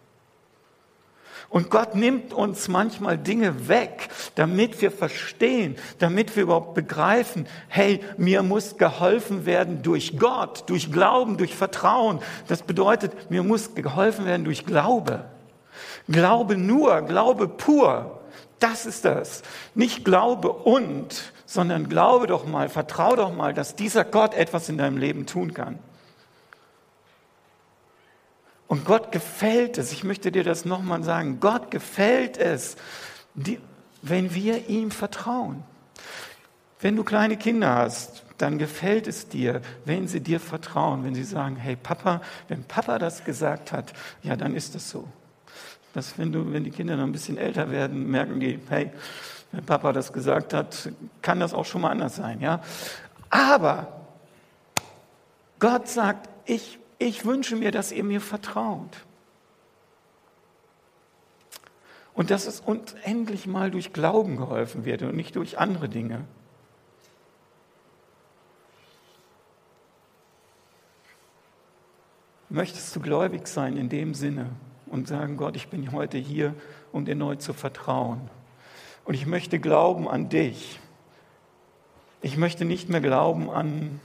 Und 1.48 1.70
Gott 1.70 1.94
nimmt 1.94 2.32
uns 2.32 2.68
manchmal 2.68 3.16
Dinge 3.18 3.68
weg, 3.68 4.09
damit 4.35 4.80
wir 4.82 4.90
verstehen, 4.90 5.76
damit 5.98 6.35
wir 6.35 6.42
überhaupt 6.42 6.74
begreifen, 6.74 7.46
hey, 7.68 8.00
mir 8.16 8.42
muss 8.42 8.76
geholfen 8.76 9.46
werden 9.46 9.82
durch 9.82 10.18
Gott, 10.18 10.64
durch 10.68 10.90
Glauben, 10.90 11.37
durch 11.37 11.54
Vertrauen. 11.54 12.20
Das 12.48 12.62
bedeutet, 12.62 13.30
mir 13.30 13.42
muss 13.42 13.74
geholfen 13.74 14.26
werden 14.26 14.44
durch 14.44 14.66
Glaube. 14.66 15.24
Glaube 16.09 16.56
nur, 16.56 17.02
Glaube 17.02 17.48
pur. 17.48 18.20
Das 18.59 18.87
ist 18.87 19.04
das. 19.04 19.42
Nicht 19.74 20.04
Glaube 20.04 20.50
und, 20.52 21.32
sondern 21.46 21.88
glaube 21.88 22.26
doch 22.26 22.46
mal, 22.46 22.68
vertrau 22.68 23.14
doch 23.14 23.35
mal, 23.35 23.54
dass 23.54 23.76
dieser 23.76 24.04
Gott 24.04 24.35
etwas 24.35 24.68
in 24.68 24.78
deinem 24.78 24.98
Leben 24.98 25.26
tun 25.26 25.54
kann. 25.54 25.78
Und 28.68 28.85
Gott 28.85 29.12
gefällt 29.12 29.79
es, 29.79 29.92
ich 29.92 30.02
möchte 30.02 30.33
dir 30.33 30.44
das 30.44 30.64
nochmal 30.64 31.02
sagen, 31.05 31.38
Gott 31.40 31.70
gefällt 31.70 32.37
es, 32.37 32.76
die, 33.35 33.61
wenn 34.02 34.35
wir 34.35 34.68
ihm 34.68 34.90
vertrauen. 34.90 35.62
Wenn 36.81 36.96
du 36.96 37.05
kleine 37.05 37.37
Kinder 37.37 37.74
hast, 37.74 38.24
dann 38.38 38.59
gefällt 38.59 39.07
es 39.07 39.29
dir, 39.29 39.62
wenn 39.85 40.09
sie 40.09 40.20
dir 40.20 40.40
vertrauen, 40.40 41.05
wenn 41.05 41.14
sie 41.14 41.24
sagen, 41.24 41.57
hey 41.57 41.76
Papa, 41.76 42.20
wenn 42.48 42.64
Papa 42.64 42.98
das 42.98 43.24
gesagt 43.24 43.72
hat, 43.72 43.92
ja, 44.22 44.37
dann 44.37 44.55
ist 44.55 44.74
das 44.74 44.90
so. 44.90 45.09
Dass 45.94 46.18
wenn 46.18 46.33
du, 46.33 46.52
wenn 46.52 46.64
die 46.64 46.70
Kinder 46.70 46.96
noch 46.96 47.05
ein 47.05 47.12
bisschen 47.12 47.38
älter 47.38 47.70
werden, 47.70 48.11
merken 48.11 48.40
die, 48.40 48.59
hey, 48.68 48.90
wenn 49.52 49.64
Papa 49.64 49.92
das 49.92 50.12
gesagt 50.12 50.52
hat, 50.52 50.90
kann 51.22 51.40
das 51.40 51.55
auch 51.55 51.64
schon 51.64 51.81
mal 51.81 51.90
anders 51.90 52.16
sein, 52.16 52.40
ja. 52.40 52.61
Aber 53.31 54.02
Gott 55.59 55.88
sagt, 55.88 56.29
ich 56.44 56.79
ich 56.98 57.24
wünsche 57.24 57.56
mir, 57.56 57.70
dass 57.70 57.92
ihr 57.92 58.04
mir 58.04 58.20
vertraut. 58.20 59.04
Und 62.14 62.30
dass 62.30 62.46
es 62.46 62.61
uns 62.61 62.94
endlich 63.02 63.46
mal 63.46 63.70
durch 63.70 63.92
Glauben 63.92 64.37
geholfen 64.37 64.85
wird 64.87 65.02
und 65.02 65.14
nicht 65.14 65.37
durch 65.37 65.59
andere 65.59 65.88
Dinge. 65.88 66.24
Möchtest 72.48 72.96
du 72.96 73.00
gläubig 73.00 73.46
sein 73.48 73.76
in 73.76 73.90
dem 73.90 74.14
Sinne 74.14 74.48
und 74.87 75.09
sagen, 75.09 75.37
Gott, 75.37 75.56
ich 75.56 75.68
bin 75.68 75.92
heute 75.92 76.16
hier, 76.16 76.54
um 76.92 77.04
dir 77.04 77.14
neu 77.14 77.37
zu 77.37 77.52
vertrauen. 77.52 78.30
Und 79.04 79.14
ich 79.14 79.26
möchte 79.26 79.59
glauben 79.59 80.09
an 80.09 80.30
dich. 80.30 80.80
Ich 82.22 82.38
möchte 82.38 82.64
nicht 82.64 82.88
mehr 82.88 83.02
glauben 83.02 83.50
an 83.50 84.00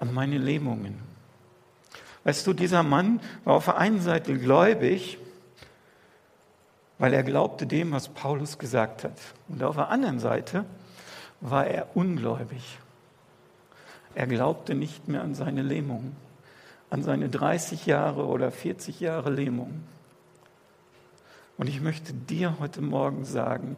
an 0.00 0.12
meine 0.12 0.38
Lähmungen. 0.38 0.98
Weißt 2.24 2.46
du, 2.46 2.52
dieser 2.52 2.82
Mann 2.82 3.20
war 3.44 3.54
auf 3.54 3.66
der 3.66 3.78
einen 3.78 4.00
Seite 4.00 4.36
gläubig, 4.36 5.18
weil 6.98 7.14
er 7.14 7.22
glaubte 7.22 7.66
dem, 7.66 7.92
was 7.92 8.08
Paulus 8.08 8.58
gesagt 8.58 9.04
hat. 9.04 9.18
Und 9.48 9.62
auf 9.62 9.76
der 9.76 9.88
anderen 9.88 10.18
Seite 10.18 10.64
war 11.40 11.66
er 11.66 11.96
ungläubig. 11.96 12.78
Er 14.14 14.26
glaubte 14.26 14.74
nicht 14.74 15.08
mehr 15.08 15.22
an 15.22 15.34
seine 15.34 15.62
Lähmung, 15.62 16.14
an 16.90 17.02
seine 17.02 17.28
30 17.28 17.86
Jahre 17.86 18.26
oder 18.26 18.50
40 18.50 19.00
Jahre 19.00 19.30
Lähmung. 19.30 19.82
Und 21.56 21.68
ich 21.68 21.80
möchte 21.80 22.12
dir 22.12 22.56
heute 22.58 22.82
Morgen 22.82 23.24
sagen, 23.24 23.76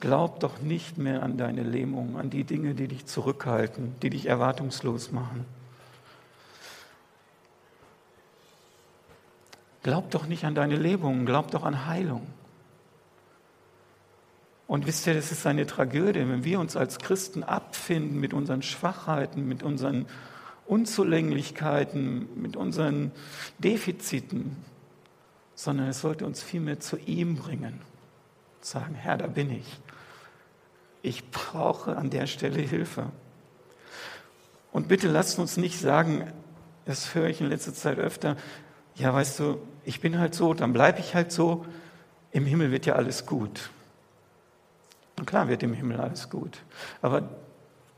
glaub 0.00 0.40
doch 0.40 0.60
nicht 0.60 0.98
mehr 0.98 1.22
an 1.22 1.36
deine 1.36 1.62
Lähmung, 1.62 2.16
an 2.18 2.30
die 2.30 2.44
Dinge, 2.44 2.74
die 2.74 2.88
dich 2.88 3.06
zurückhalten, 3.06 3.94
die 4.02 4.10
dich 4.10 4.26
erwartungslos 4.26 5.12
machen. 5.12 5.44
Glaub 9.84 10.10
doch 10.10 10.26
nicht 10.26 10.44
an 10.44 10.54
deine 10.54 10.76
Lähmung, 10.76 11.26
glaub 11.26 11.50
doch 11.50 11.62
an 11.62 11.86
Heilung. 11.86 12.26
Und 14.66 14.86
wisst 14.86 15.06
ihr, 15.06 15.12
das 15.12 15.30
ist 15.30 15.46
eine 15.46 15.66
Tragödie, 15.66 16.20
wenn 16.20 16.42
wir 16.42 16.58
uns 16.58 16.74
als 16.74 16.98
Christen 16.98 17.44
abfinden 17.44 18.18
mit 18.18 18.32
unseren 18.32 18.62
Schwachheiten, 18.62 19.46
mit 19.46 19.62
unseren 19.62 20.06
Unzulänglichkeiten, 20.66 22.40
mit 22.40 22.56
unseren 22.56 23.12
Defiziten, 23.58 24.56
sondern 25.54 25.88
es 25.88 26.00
sollte 26.00 26.24
uns 26.24 26.42
vielmehr 26.42 26.80
zu 26.80 26.96
ihm 26.96 27.36
bringen. 27.36 27.82
Sagen, 28.62 28.94
Herr, 28.94 29.18
da 29.18 29.26
bin 29.26 29.50
ich. 29.50 29.80
Ich 31.02 31.30
brauche 31.30 31.98
an 31.98 32.08
der 32.08 32.26
Stelle 32.26 32.62
Hilfe. 32.62 33.10
Und 34.72 34.88
bitte 34.88 35.08
lasst 35.08 35.38
uns 35.38 35.58
nicht 35.58 35.78
sagen, 35.78 36.32
das 36.86 37.14
höre 37.14 37.28
ich 37.28 37.42
in 37.42 37.48
letzter 37.48 37.74
Zeit 37.74 37.98
öfter, 37.98 38.38
ja, 38.96 39.12
weißt 39.12 39.40
du, 39.40 39.58
ich 39.84 40.00
bin 40.00 40.18
halt 40.18 40.34
so, 40.34 40.54
dann 40.54 40.72
bleibe 40.72 41.00
ich 41.00 41.14
halt 41.14 41.32
so, 41.32 41.64
im 42.32 42.46
Himmel 42.46 42.70
wird 42.70 42.86
ja 42.86 42.94
alles 42.94 43.26
gut. 43.26 43.70
Und 45.18 45.26
klar 45.26 45.48
wird 45.48 45.62
im 45.62 45.74
Himmel 45.74 46.00
alles 46.00 46.30
gut. 46.30 46.62
Aber 47.00 47.28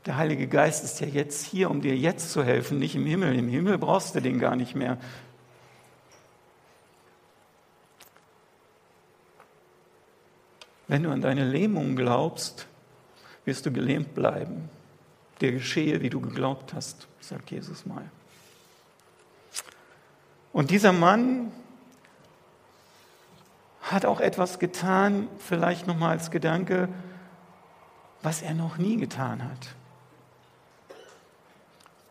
der 0.05 0.17
Heilige 0.17 0.47
Geist 0.47 0.83
ist 0.83 0.99
ja 0.99 1.07
jetzt 1.07 1.45
hier, 1.45 1.69
um 1.69 1.81
dir 1.81 1.95
jetzt 1.95 2.31
zu 2.31 2.43
helfen, 2.43 2.79
nicht 2.79 2.95
im 2.95 3.05
Himmel. 3.05 3.35
Im 3.37 3.49
Himmel 3.49 3.77
brauchst 3.77 4.15
du 4.15 4.21
den 4.21 4.39
gar 4.39 4.55
nicht 4.55 4.75
mehr. 4.75 4.97
Wenn 10.87 11.03
du 11.03 11.11
an 11.11 11.21
deine 11.21 11.43
Lähmung 11.49 11.95
glaubst, 11.95 12.67
wirst 13.43 13.65
du 13.65 13.71
gelähmt 13.71 14.13
bleiben. 14.15 14.69
Der 15.41 15.51
geschehe, 15.51 16.01
wie 16.01 16.09
du 16.09 16.21
geglaubt 16.21 16.73
hast, 16.73 17.07
sagt 17.19 17.51
Jesus 17.51 17.85
mal. 17.85 18.09
Und 20.57 20.71
dieser 20.71 20.91
Mann 20.91 21.51
hat 23.83 24.07
auch 24.07 24.19
etwas 24.19 24.57
getan, 24.57 25.27
vielleicht 25.37 25.85
nochmal 25.85 26.09
als 26.09 26.31
Gedanke, 26.31 26.89
was 28.23 28.41
er 28.41 28.55
noch 28.55 28.79
nie 28.79 28.97
getan 28.97 29.43
hat. 29.43 29.75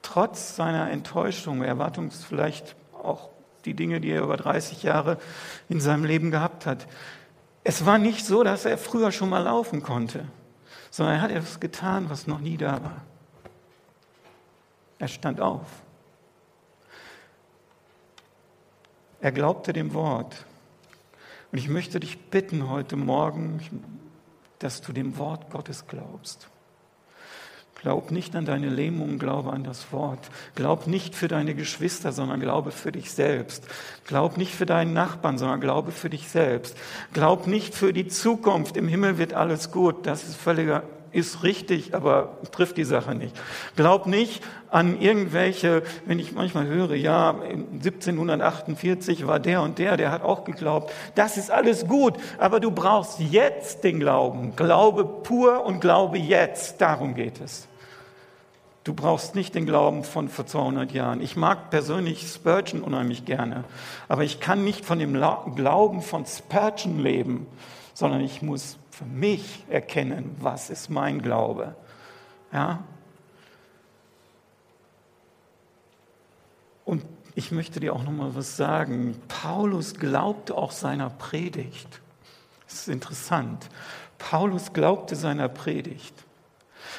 Trotz 0.01 0.55
seiner 0.55 0.93
Enttäuschung, 0.93 1.65
Erwartungs 1.65 2.25
vielleicht 2.25 2.77
auch 2.93 3.31
die 3.65 3.75
Dinge, 3.75 4.01
die 4.01 4.11
er 4.11 4.23
über 4.23 4.37
30 4.37 4.85
Jahre 4.85 5.19
in 5.69 5.81
seinem 5.81 6.05
Leben 6.05 6.31
gehabt 6.31 6.67
hat. 6.67 6.87
Es 7.65 7.85
war 7.85 7.99
nicht 7.99 8.25
so, 8.25 8.45
dass 8.45 8.65
er 8.65 8.79
früher 8.79 9.11
schon 9.11 9.29
mal 9.29 9.43
laufen 9.43 9.83
konnte, 9.83 10.25
sondern 10.93 11.17
er 11.17 11.23
hat 11.23 11.33
etwas 11.33 11.59
getan, 11.59 12.11
was 12.11 12.29
noch 12.29 12.39
nie 12.39 12.57
da 12.57 12.75
war. 12.85 13.03
Er 15.01 15.09
stand 15.09 15.41
auf. 15.41 15.67
Er 19.21 19.33
glaubte 19.33 19.73
dem 19.73 19.95
Wort. 19.95 20.45
Und 21.53 21.59
ich 21.59 21.69
möchte 21.69 22.01
dich 22.01 22.31
bitten 22.31 22.69
heute 22.69 22.97
Morgen, 22.97 23.61
dass 24.59 24.83
du 24.83 24.93
dem 24.93 25.17
Wort 25.19 25.51
Gottes 25.51 25.87
glaubst. 25.87 26.49
Glaub 27.81 28.11
nicht 28.11 28.35
an 28.35 28.47
deine 28.47 28.69
Lähmung, 28.69 29.19
glaube 29.19 29.53
an 29.53 29.63
das 29.63 29.93
Wort. 29.93 30.31
Glaub 30.55 30.87
nicht 30.87 31.15
für 31.15 31.29
deine 31.29 31.55
Geschwister, 31.55 32.11
sondern 32.11 32.41
glaube 32.41 32.73
für 32.73 32.91
dich 32.91 33.13
selbst. 33.13 33.67
Glaub 34.07 34.39
nicht 34.39 34.55
für 34.55 34.67
deinen 34.67 34.93
Nachbarn, 34.93 35.39
sondern 35.39 35.61
glaube 35.61 35.93
für 35.93 36.11
dich 36.11 36.29
selbst. 36.29 36.77
Glaub 37.13 37.47
nicht 37.47 37.75
für 37.75 37.93
die 37.93 38.09
Zukunft. 38.09 38.77
Im 38.77 38.89
Himmel 38.89 39.19
wird 39.19 39.35
alles 39.35 39.71
gut. 39.71 40.07
Das 40.07 40.25
ist 40.25 40.37
völliger 40.37 40.83
ist 41.17 41.43
richtig, 41.43 41.95
aber 41.95 42.37
trifft 42.53 42.77
die 42.77 42.85
Sache 42.85 43.15
nicht. 43.15 43.35
Glaub 43.75 44.07
nicht 44.07 44.43
an 44.71 45.01
irgendwelche, 45.01 45.83
wenn 46.05 46.19
ich 46.19 46.33
manchmal 46.33 46.67
höre, 46.67 46.95
ja, 46.95 47.31
1748 47.31 49.27
war 49.27 49.41
der 49.41 49.63
und 49.63 49.79
der, 49.79 49.97
der 49.97 50.13
hat 50.13 50.23
auch 50.23 50.45
geglaubt. 50.45 50.93
Das 51.15 51.39
ist 51.39 51.51
alles 51.51 51.89
gut, 51.89 52.15
aber 52.39 52.61
du 52.61 52.71
brauchst 52.71 53.19
jetzt 53.19 53.83
den 53.83 53.99
Glauben. 53.99 54.55
Glaube 54.57 55.05
pur 55.05 55.65
und 55.65 55.81
Glaube 55.81 56.19
jetzt. 56.19 56.81
Darum 56.83 57.15
geht 57.15 57.41
es. 57.41 57.67
Du 58.85 58.95
brauchst 58.95 59.35
nicht 59.35 59.55
den 59.55 59.67
Glauben 59.67 60.05
von 60.05 60.29
vor 60.29 60.47
200 60.47 60.93
Jahren. 60.93 61.21
Ich 61.23 61.35
mag 61.35 61.71
persönlich 61.71 62.29
Spurgeon 62.29 62.83
unheimlich 62.83 63.25
gerne, 63.25 63.65
aber 64.07 64.23
ich 64.23 64.39
kann 64.39 64.65
nicht 64.65 64.85
von 64.85 64.99
dem 64.99 65.15
Glauben 65.57 66.03
von 66.03 66.27
Spurgeon 66.27 67.01
leben, 67.01 67.47
sondern 67.95 68.21
ich 68.21 68.43
muss 68.43 68.77
für 68.97 69.05
mich 69.05 69.63
erkennen, 69.69 70.35
was 70.41 70.71
ist 70.71 70.89
mein 70.89 71.21
Glaube. 71.21 71.77
Ja? 72.51 72.83
Und 76.87 77.05
ich 77.35 77.53
möchte 77.53 77.79
dir 77.79 77.93
auch 77.93 78.03
noch 78.03 78.13
mal 78.13 78.35
was 78.35 78.57
sagen. 78.57 79.21
Paulus 79.29 79.97
glaubte 79.97 80.57
auch 80.57 80.71
seiner 80.71 81.11
Predigt. 81.11 82.01
Das 82.65 82.81
ist 82.81 82.89
interessant. 82.89 83.69
Paulus 84.17 84.73
glaubte 84.73 85.15
seiner 85.15 85.51
Predigt. 85.51 86.15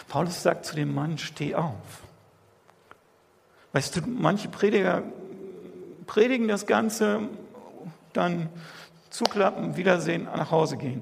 Paulus 0.07 0.43
sagt 0.43 0.65
zu 0.65 0.75
dem 0.75 0.93
Mann, 0.93 1.17
steh 1.17 1.55
auf. 1.55 2.03
Weißt 3.71 3.95
du, 3.95 4.01
manche 4.05 4.49
Prediger 4.49 5.01
predigen 6.05 6.47
das 6.47 6.67
Ganze, 6.67 7.21
dann 8.13 8.49
zuklappen, 9.09 9.77
Wiedersehen, 9.77 10.25
nach 10.25 10.51
Hause 10.51 10.77
gehen. 10.77 11.01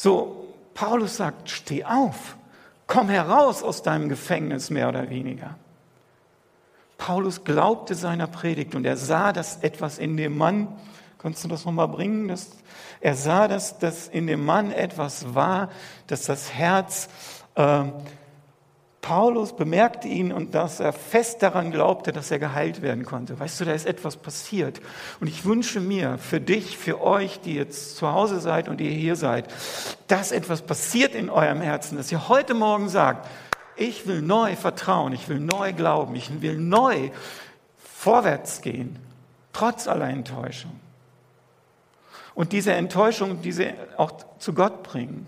So, 0.00 0.46
Paulus 0.74 1.16
sagt, 1.16 1.50
steh 1.50 1.84
auf, 1.84 2.36
komm 2.86 3.08
heraus 3.08 3.64
aus 3.64 3.82
deinem 3.82 4.08
Gefängnis 4.08 4.70
mehr 4.70 4.88
oder 4.88 5.10
weniger. 5.10 5.56
Paulus 6.98 7.42
glaubte 7.42 7.96
seiner 7.96 8.28
Predigt 8.28 8.76
und 8.76 8.84
er 8.84 8.96
sah, 8.96 9.32
dass 9.32 9.56
etwas 9.56 9.98
in 9.98 10.16
dem 10.16 10.38
Mann, 10.38 10.68
kannst 11.18 11.42
du 11.42 11.48
das 11.48 11.64
nochmal 11.64 11.88
bringen? 11.88 12.28
Dass, 12.28 12.50
er 13.00 13.16
sah, 13.16 13.48
dass, 13.48 13.80
dass 13.80 14.06
in 14.06 14.28
dem 14.28 14.44
Mann 14.44 14.70
etwas 14.70 15.34
war, 15.34 15.68
dass 16.06 16.26
das 16.26 16.54
Herz 16.54 17.08
äh, 17.56 17.82
Paulus 19.00 19.54
bemerkte 19.54 20.08
ihn 20.08 20.32
und 20.32 20.54
dass 20.54 20.80
er 20.80 20.92
fest 20.92 21.42
daran 21.42 21.70
glaubte, 21.70 22.12
dass 22.12 22.30
er 22.30 22.38
geheilt 22.38 22.82
werden 22.82 23.04
konnte. 23.04 23.38
Weißt 23.38 23.60
du, 23.60 23.64
da 23.64 23.72
ist 23.72 23.86
etwas 23.86 24.16
passiert. 24.16 24.80
Und 25.20 25.28
ich 25.28 25.44
wünsche 25.44 25.80
mir 25.80 26.18
für 26.18 26.40
dich, 26.40 26.76
für 26.76 27.00
euch, 27.00 27.40
die 27.40 27.54
jetzt 27.54 27.96
zu 27.96 28.12
Hause 28.12 28.40
seid 28.40 28.68
und 28.68 28.80
ihr 28.80 28.90
hier 28.90 29.14
seid, 29.14 29.46
dass 30.08 30.32
etwas 30.32 30.62
passiert 30.62 31.14
in 31.14 31.30
eurem 31.30 31.60
Herzen, 31.60 31.96
dass 31.96 32.10
ihr 32.10 32.28
heute 32.28 32.54
Morgen 32.54 32.88
sagt, 32.88 33.28
ich 33.76 34.06
will 34.08 34.20
neu 34.20 34.56
vertrauen, 34.56 35.12
ich 35.12 35.28
will 35.28 35.38
neu 35.38 35.72
glauben, 35.72 36.16
ich 36.16 36.42
will 36.42 36.58
neu 36.58 37.10
vorwärts 37.76 38.60
gehen, 38.60 38.98
trotz 39.52 39.86
aller 39.86 40.08
Enttäuschung. 40.08 40.78
Und 42.34 42.52
diese 42.52 42.72
Enttäuschung, 42.72 43.42
diese 43.42 43.74
auch 43.96 44.12
zu 44.38 44.52
Gott 44.52 44.82
bringen. 44.82 45.26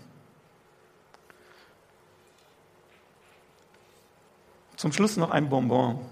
Zum 4.81 4.91
Schluss 4.91 5.15
noch 5.15 5.29
ein 5.29 5.47
Bonbon. 5.47 6.03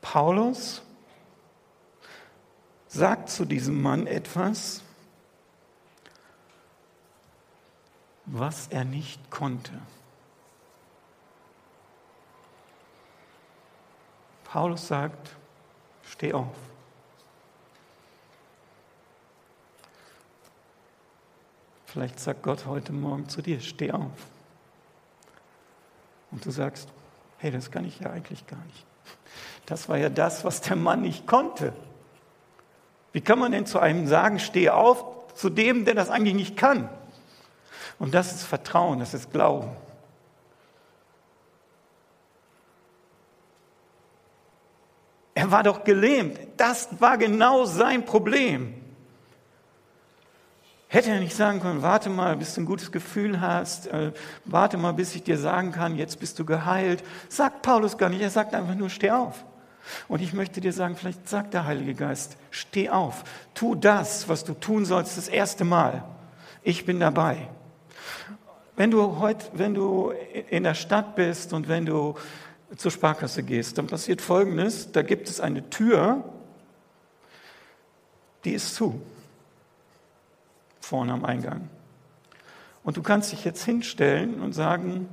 Paulus 0.00 0.82
sagt 2.88 3.30
zu 3.30 3.44
diesem 3.44 3.80
Mann 3.80 4.08
etwas, 4.08 4.82
was 8.24 8.66
er 8.66 8.84
nicht 8.84 9.30
konnte. 9.30 9.80
Paulus 14.42 14.88
sagt, 14.88 15.36
steh 16.02 16.32
auf. 16.32 16.56
Vielleicht 21.96 22.20
sagt 22.20 22.42
Gott 22.42 22.66
heute 22.66 22.92
Morgen 22.92 23.26
zu 23.26 23.40
dir, 23.40 23.58
steh 23.58 23.90
auf. 23.90 24.10
Und 26.30 26.44
du 26.44 26.50
sagst, 26.50 26.90
hey, 27.38 27.50
das 27.50 27.70
kann 27.70 27.86
ich 27.86 28.00
ja 28.00 28.10
eigentlich 28.10 28.46
gar 28.46 28.62
nicht. 28.66 28.84
Das 29.64 29.88
war 29.88 29.96
ja 29.96 30.10
das, 30.10 30.44
was 30.44 30.60
der 30.60 30.76
Mann 30.76 31.00
nicht 31.00 31.26
konnte. 31.26 31.72
Wie 33.12 33.22
kann 33.22 33.38
man 33.38 33.52
denn 33.52 33.64
zu 33.64 33.78
einem 33.78 34.06
sagen, 34.06 34.40
steh 34.40 34.68
auf, 34.68 35.06
zu 35.36 35.48
dem, 35.48 35.86
der 35.86 35.94
das 35.94 36.10
eigentlich 36.10 36.34
nicht 36.34 36.58
kann? 36.58 36.90
Und 37.98 38.12
das 38.12 38.30
ist 38.34 38.42
Vertrauen, 38.42 38.98
das 38.98 39.14
ist 39.14 39.32
Glauben. 39.32 39.74
Er 45.32 45.50
war 45.50 45.62
doch 45.62 45.82
gelähmt. 45.82 46.38
Das 46.58 47.00
war 47.00 47.16
genau 47.16 47.64
sein 47.64 48.04
Problem. 48.04 48.85
Hätte 50.96 51.10
er 51.10 51.20
nicht 51.20 51.36
sagen 51.36 51.60
können, 51.60 51.82
warte 51.82 52.08
mal, 52.08 52.38
bis 52.38 52.54
du 52.54 52.62
ein 52.62 52.64
gutes 52.64 52.90
Gefühl 52.90 53.42
hast, 53.42 53.86
äh, 53.88 54.12
warte 54.46 54.78
mal, 54.78 54.92
bis 54.92 55.14
ich 55.14 55.22
dir 55.22 55.36
sagen 55.36 55.70
kann, 55.70 55.94
jetzt 55.94 56.18
bist 56.20 56.38
du 56.38 56.46
geheilt. 56.46 57.04
Sagt 57.28 57.60
Paulus 57.60 57.98
gar 57.98 58.08
nicht, 58.08 58.22
er 58.22 58.30
sagt 58.30 58.54
einfach 58.54 58.74
nur, 58.74 58.88
steh 58.88 59.10
auf. 59.10 59.44
Und 60.08 60.22
ich 60.22 60.32
möchte 60.32 60.62
dir 60.62 60.72
sagen, 60.72 60.96
vielleicht 60.96 61.28
sagt 61.28 61.52
der 61.52 61.66
Heilige 61.66 61.92
Geist, 61.92 62.38
steh 62.50 62.88
auf, 62.88 63.24
tu 63.52 63.74
das, 63.74 64.30
was 64.30 64.44
du 64.44 64.54
tun 64.54 64.86
sollst, 64.86 65.18
das 65.18 65.28
erste 65.28 65.64
Mal. 65.64 66.02
Ich 66.62 66.86
bin 66.86 66.98
dabei. 66.98 67.46
Wenn 68.74 68.90
du 68.90 69.18
heute, 69.18 69.48
wenn 69.52 69.74
du 69.74 70.14
in 70.48 70.62
der 70.62 70.72
Stadt 70.72 71.14
bist 71.14 71.52
und 71.52 71.68
wenn 71.68 71.84
du 71.84 72.14
zur 72.74 72.90
Sparkasse 72.90 73.42
gehst, 73.42 73.76
dann 73.76 73.86
passiert 73.86 74.22
Folgendes, 74.22 74.92
da 74.92 75.02
gibt 75.02 75.28
es 75.28 75.40
eine 75.40 75.68
Tür, 75.68 76.24
die 78.44 78.52
ist 78.52 78.74
zu 78.74 78.98
vorne 80.86 81.12
am 81.12 81.24
Eingang. 81.24 81.68
Und 82.84 82.96
du 82.96 83.02
kannst 83.02 83.32
dich 83.32 83.44
jetzt 83.44 83.64
hinstellen 83.64 84.40
und 84.40 84.52
sagen, 84.52 85.08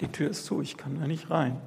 die 0.00 0.08
Tür 0.08 0.30
ist 0.30 0.44
zu, 0.44 0.60
ich 0.60 0.76
kann 0.76 1.00
da 1.00 1.06
nicht 1.06 1.30
rein. 1.30 1.60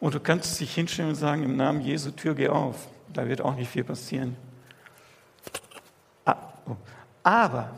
Und 0.00 0.14
du 0.14 0.20
kannst 0.20 0.58
dich 0.60 0.74
hinstellen 0.74 1.10
und 1.10 1.16
sagen, 1.16 1.42
im 1.42 1.56
Namen 1.56 1.80
Jesu, 1.80 2.10
Tür, 2.10 2.34
geh 2.34 2.48
auf. 2.48 2.88
Da 3.12 3.28
wird 3.28 3.40
auch 3.40 3.54
nicht 3.54 3.70
viel 3.70 3.84
passieren. 3.84 4.36
Ah, 6.24 6.36
oh. 6.66 6.76
Aber 7.22 7.70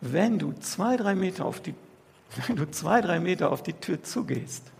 wenn 0.00 0.38
du 0.38 0.52
zwei, 0.52 0.96
drei 0.96 1.14
Meter 1.14 1.44
auf 1.44 1.60
die, 1.60 1.74
wenn 2.46 2.56
du 2.56 2.70
zwei, 2.70 3.00
drei 3.00 3.20
Meter 3.20 3.50
auf 3.50 3.62
die 3.62 3.72
Tür 3.72 4.02
zugehst, 4.02 4.70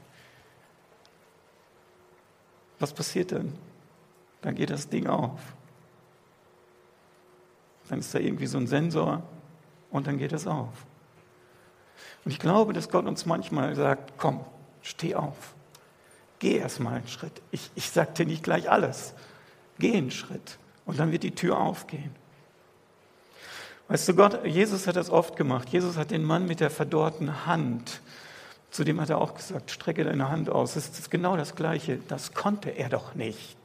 was 2.79 2.93
passiert 2.93 3.33
dann? 3.33 3.55
Dann 4.43 4.55
geht 4.55 4.69
das 4.69 4.89
Ding 4.89 5.07
auf. 5.07 5.41
Dann 7.89 7.99
ist 7.99 8.15
da 8.15 8.19
irgendwie 8.19 8.47
so 8.47 8.59
ein 8.59 8.67
Sensor 8.67 9.23
und 9.91 10.07
dann 10.07 10.19
geht 10.19 10.33
es 10.33 10.47
auf. 10.47 10.87
Und 12.25 12.31
ich 12.31 12.39
glaube, 12.39 12.73
dass 12.73 12.89
Gott 12.89 13.07
uns 13.07 13.27
manchmal 13.27 13.75
sagt, 13.75 14.15
komm, 14.17 14.41
steh 14.83 15.15
auf. 15.15 15.55
Geh 16.39 16.57
erst 16.57 16.81
mal 16.81 16.95
einen 16.95 17.09
Schritt. 17.09 17.43
Ich, 17.51 17.71
ich 17.75 17.91
sage 17.91 18.13
dir 18.13 18.27
nicht 18.27 18.43
gleich 18.43 18.71
alles. 18.71 19.15
Geh 19.79 19.97
einen 19.97 20.11
Schritt 20.11 20.59
und 20.87 20.99
dann 20.99 21.13
wird 21.13 21.23
die 21.23 21.35
Tür 21.35 21.59
aufgehen. 21.59 22.15
Weißt 23.89 24.09
du, 24.09 24.15
Gott, 24.15 24.45
Jesus 24.47 24.87
hat 24.87 24.97
das 24.97 25.11
oft 25.11 25.37
gemacht. 25.37 25.69
Jesus 25.69 25.97
hat 25.97 26.11
den 26.11 26.25
Mann 26.25 26.47
mit 26.47 26.61
der 26.61 26.71
verdorrten 26.71 27.47
Hand, 27.47 27.89
zu 27.89 28.01
dem 28.83 29.01
hat 29.01 29.09
er 29.09 29.19
auch 29.21 29.35
gesagt, 29.35 29.71
strecke 29.71 30.03
deine 30.03 30.31
Hand 30.31 30.51
aus. 30.51 30.75
Das 30.75 30.89
ist 30.89 31.11
genau 31.11 31.37
das 31.37 31.55
Gleiche. 31.55 31.99
Das 32.09 32.35
konnte 32.35 32.71
er 32.71 32.89
doch 32.89 33.15
nicht. 33.15 33.57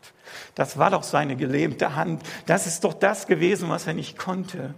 Das 0.54 0.78
war 0.78 0.92
doch 0.92 1.02
seine 1.02 1.36
gelähmte 1.36 1.96
Hand. 1.96 2.22
Das 2.46 2.68
ist 2.68 2.84
doch 2.84 2.94
das 2.94 3.26
gewesen, 3.26 3.70
was 3.70 3.88
er 3.88 3.96
nicht 3.96 4.20
konnte. 4.20 4.76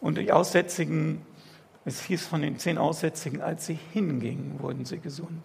Und 0.00 0.16
die 0.16 0.32
Aussätzigen, 0.32 1.24
es 1.84 2.00
hieß 2.02 2.26
von 2.26 2.40
den 2.40 2.58
zehn 2.58 2.78
Aussätzigen, 2.78 3.42
als 3.42 3.66
sie 3.66 3.78
hingingen, 3.92 4.58
wurden 4.60 4.86
sie 4.86 5.00
gesund. 5.00 5.44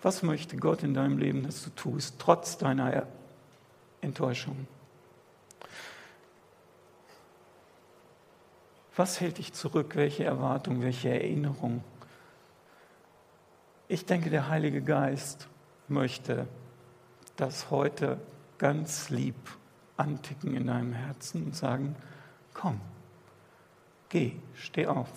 Was 0.00 0.22
möchte 0.22 0.56
Gott 0.56 0.82
in 0.82 0.94
deinem 0.94 1.18
Leben, 1.18 1.42
dass 1.42 1.64
du 1.64 1.70
tust, 1.70 2.16
trotz 2.18 2.56
deiner 2.56 3.06
Enttäuschung? 4.00 4.68
Was 8.94 9.20
hält 9.20 9.38
dich 9.38 9.52
zurück? 9.52 9.96
Welche 9.96 10.24
Erwartung, 10.24 10.82
welche 10.82 11.08
Erinnerung? 11.08 11.82
Ich 13.88 14.04
denke, 14.04 14.28
der 14.30 14.48
Heilige 14.48 14.82
Geist 14.82 15.48
möchte 15.88 16.46
das 17.36 17.70
heute 17.70 18.18
ganz 18.58 19.08
lieb 19.08 19.34
anticken 19.96 20.54
in 20.54 20.66
deinem 20.66 20.92
Herzen 20.92 21.44
und 21.44 21.56
sagen, 21.56 21.96
komm, 22.54 22.80
geh, 24.08 24.32
steh 24.54 24.86
auf. 24.86 25.08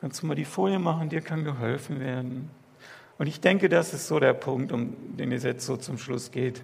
Kannst 0.00 0.22
du 0.22 0.26
mal 0.26 0.34
die 0.34 0.44
Folie 0.44 0.78
machen, 0.78 1.08
dir 1.08 1.20
kann 1.20 1.44
geholfen 1.44 2.00
werden. 2.00 2.50
Und 3.18 3.26
ich 3.26 3.40
denke, 3.40 3.68
das 3.68 3.94
ist 3.94 4.08
so 4.08 4.20
der 4.20 4.34
Punkt, 4.34 4.72
um 4.72 5.16
den 5.16 5.32
es 5.32 5.42
jetzt 5.42 5.66
so 5.66 5.76
zum 5.76 5.98
Schluss 5.98 6.30
geht. 6.30 6.62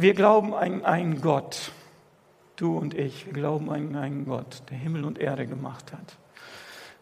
Wir 0.00 0.14
glauben 0.14 0.54
an 0.54 0.84
einen 0.84 1.20
Gott, 1.20 1.72
du 2.54 2.78
und 2.78 2.94
ich, 2.94 3.26
wir 3.26 3.32
glauben 3.32 3.68
an 3.68 3.96
einen 3.96 4.26
Gott, 4.26 4.62
der 4.70 4.76
Himmel 4.76 5.04
und 5.04 5.18
Erde 5.18 5.44
gemacht 5.48 5.92
hat. 5.92 6.16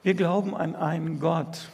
Wir 0.03 0.15
glauben 0.15 0.57
an 0.57 0.75
einen 0.75 1.21
Gott, 1.21 1.69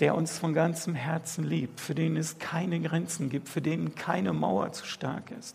der 0.00 0.16
uns 0.16 0.36
von 0.36 0.52
ganzem 0.52 0.96
Herzen 0.96 1.44
liebt, 1.44 1.78
für 1.78 1.94
den 1.94 2.16
es 2.16 2.40
keine 2.40 2.80
Grenzen 2.80 3.30
gibt, 3.30 3.48
für 3.48 3.62
den 3.62 3.94
keine 3.94 4.32
Mauer 4.32 4.72
zu 4.72 4.84
stark 4.84 5.30
ist. 5.38 5.54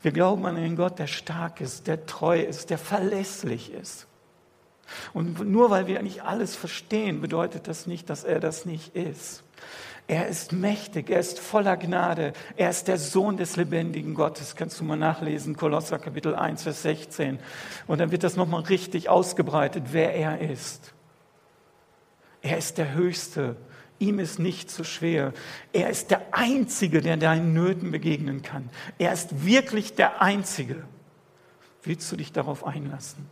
Wir 0.00 0.12
glauben 0.12 0.46
an 0.46 0.54
einen 0.54 0.76
Gott, 0.76 1.00
der 1.00 1.08
stark 1.08 1.60
ist, 1.60 1.88
der 1.88 2.06
treu 2.06 2.40
ist, 2.40 2.70
der 2.70 2.78
verlässlich 2.78 3.72
ist. 3.72 4.06
Und 5.12 5.40
nur 5.40 5.70
weil 5.70 5.88
wir 5.88 6.00
nicht 6.02 6.22
alles 6.22 6.54
verstehen, 6.54 7.20
bedeutet 7.20 7.66
das 7.66 7.88
nicht, 7.88 8.08
dass 8.10 8.22
er 8.22 8.38
das 8.38 8.64
nicht 8.64 8.94
ist. 8.94 9.42
Er 10.06 10.28
ist 10.28 10.52
mächtig, 10.52 11.08
er 11.08 11.20
ist 11.20 11.40
voller 11.40 11.78
Gnade, 11.78 12.34
er 12.56 12.68
ist 12.68 12.88
der 12.88 12.98
Sohn 12.98 13.38
des 13.38 13.56
lebendigen 13.56 14.14
Gottes. 14.14 14.54
Kannst 14.54 14.78
du 14.78 14.84
mal 14.84 14.96
nachlesen, 14.96 15.56
Kolosser 15.56 15.98
Kapitel 15.98 16.34
1, 16.34 16.62
Vers 16.62 16.82
16. 16.82 17.38
Und 17.86 17.98
dann 17.98 18.10
wird 18.10 18.22
das 18.22 18.36
nochmal 18.36 18.62
richtig 18.62 19.08
ausgebreitet, 19.08 19.84
wer 19.92 20.14
er 20.14 20.40
ist. 20.40 20.92
Er 22.42 22.58
ist 22.58 22.76
der 22.76 22.92
Höchste, 22.92 23.56
ihm 23.98 24.18
ist 24.18 24.38
nicht 24.38 24.70
zu 24.70 24.84
schwer. 24.84 25.32
Er 25.72 25.88
ist 25.88 26.10
der 26.10 26.20
Einzige, 26.32 27.00
der 27.00 27.16
deinen 27.16 27.54
Nöten 27.54 27.90
begegnen 27.90 28.42
kann. 28.42 28.68
Er 28.98 29.12
ist 29.14 29.46
wirklich 29.46 29.94
der 29.94 30.20
Einzige. 30.20 30.84
Willst 31.82 32.12
du 32.12 32.16
dich 32.16 32.30
darauf 32.30 32.66
einlassen? 32.66 33.26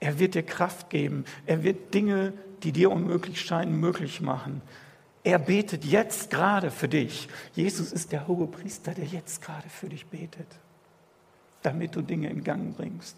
Er 0.00 0.18
wird 0.18 0.34
dir 0.34 0.42
Kraft 0.42 0.90
geben. 0.90 1.24
Er 1.46 1.62
wird 1.62 1.94
Dinge 1.94 2.32
die 2.62 2.72
dir 2.72 2.90
unmöglich 2.90 3.40
scheinen, 3.40 3.78
möglich 3.78 4.20
machen. 4.20 4.62
Er 5.24 5.38
betet 5.38 5.84
jetzt 5.84 6.30
gerade 6.30 6.70
für 6.70 6.88
dich. 6.88 7.28
Jesus 7.54 7.92
ist 7.92 8.12
der 8.12 8.26
hohe 8.26 8.46
Priester, 8.46 8.92
der 8.92 9.04
jetzt 9.04 9.40
gerade 9.42 9.68
für 9.68 9.88
dich 9.88 10.06
betet, 10.06 10.48
damit 11.62 11.94
du 11.94 12.02
Dinge 12.02 12.28
in 12.28 12.42
Gang 12.42 12.76
bringst. 12.76 13.16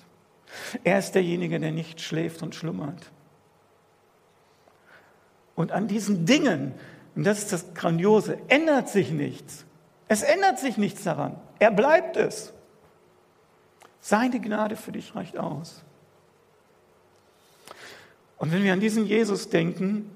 Er 0.82 0.98
ist 0.98 1.12
derjenige, 1.12 1.58
der 1.58 1.72
nicht 1.72 2.00
schläft 2.00 2.42
und 2.42 2.54
schlummert. 2.54 3.10
Und 5.54 5.72
an 5.72 5.88
diesen 5.88 6.26
Dingen, 6.26 6.74
und 7.14 7.24
das 7.24 7.38
ist 7.38 7.52
das 7.52 7.74
Grandiose, 7.74 8.38
ändert 8.48 8.88
sich 8.88 9.10
nichts. 9.10 9.64
Es 10.08 10.22
ändert 10.22 10.58
sich 10.58 10.76
nichts 10.76 11.04
daran. 11.04 11.36
Er 11.58 11.70
bleibt 11.70 12.16
es. 12.16 12.52
Seine 14.00 14.40
Gnade 14.40 14.76
für 14.76 14.92
dich 14.92 15.14
reicht 15.14 15.38
aus. 15.38 15.82
Und 18.44 18.52
wenn 18.52 18.62
wir 18.62 18.74
an 18.74 18.80
diesen 18.80 19.06
Jesus 19.06 19.48
denken, 19.48 20.14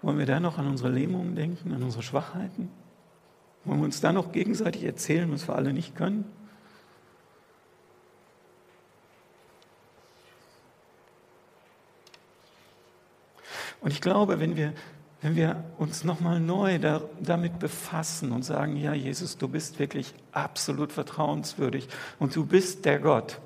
wollen 0.00 0.18
wir 0.18 0.24
da 0.24 0.40
noch 0.40 0.56
an 0.56 0.66
unsere 0.68 0.88
Lähmungen 0.88 1.34
denken, 1.34 1.74
an 1.74 1.82
unsere 1.82 2.02
Schwachheiten? 2.02 2.70
Wollen 3.64 3.80
wir 3.80 3.84
uns 3.84 4.00
da 4.00 4.10
noch 4.10 4.32
gegenseitig 4.32 4.84
erzählen, 4.84 5.30
was 5.30 5.46
wir 5.48 5.54
alle 5.54 5.74
nicht 5.74 5.94
können? 5.94 6.24
Und 13.82 13.90
ich 13.90 14.00
glaube, 14.00 14.40
wenn 14.40 14.56
wir, 14.56 14.72
wenn 15.20 15.36
wir 15.36 15.62
uns 15.76 16.04
nochmal 16.04 16.40
neu 16.40 16.78
da, 16.78 17.02
damit 17.20 17.58
befassen 17.58 18.32
und 18.32 18.44
sagen, 18.46 18.78
ja, 18.78 18.94
Jesus, 18.94 19.36
du 19.36 19.46
bist 19.46 19.78
wirklich 19.78 20.14
absolut 20.32 20.90
vertrauenswürdig 20.90 21.86
und 22.18 22.34
du 22.34 22.46
bist 22.46 22.86
der 22.86 22.98
Gott, 22.98 23.38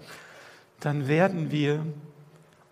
dann 0.80 1.08
werden 1.08 1.50
wir 1.50 1.84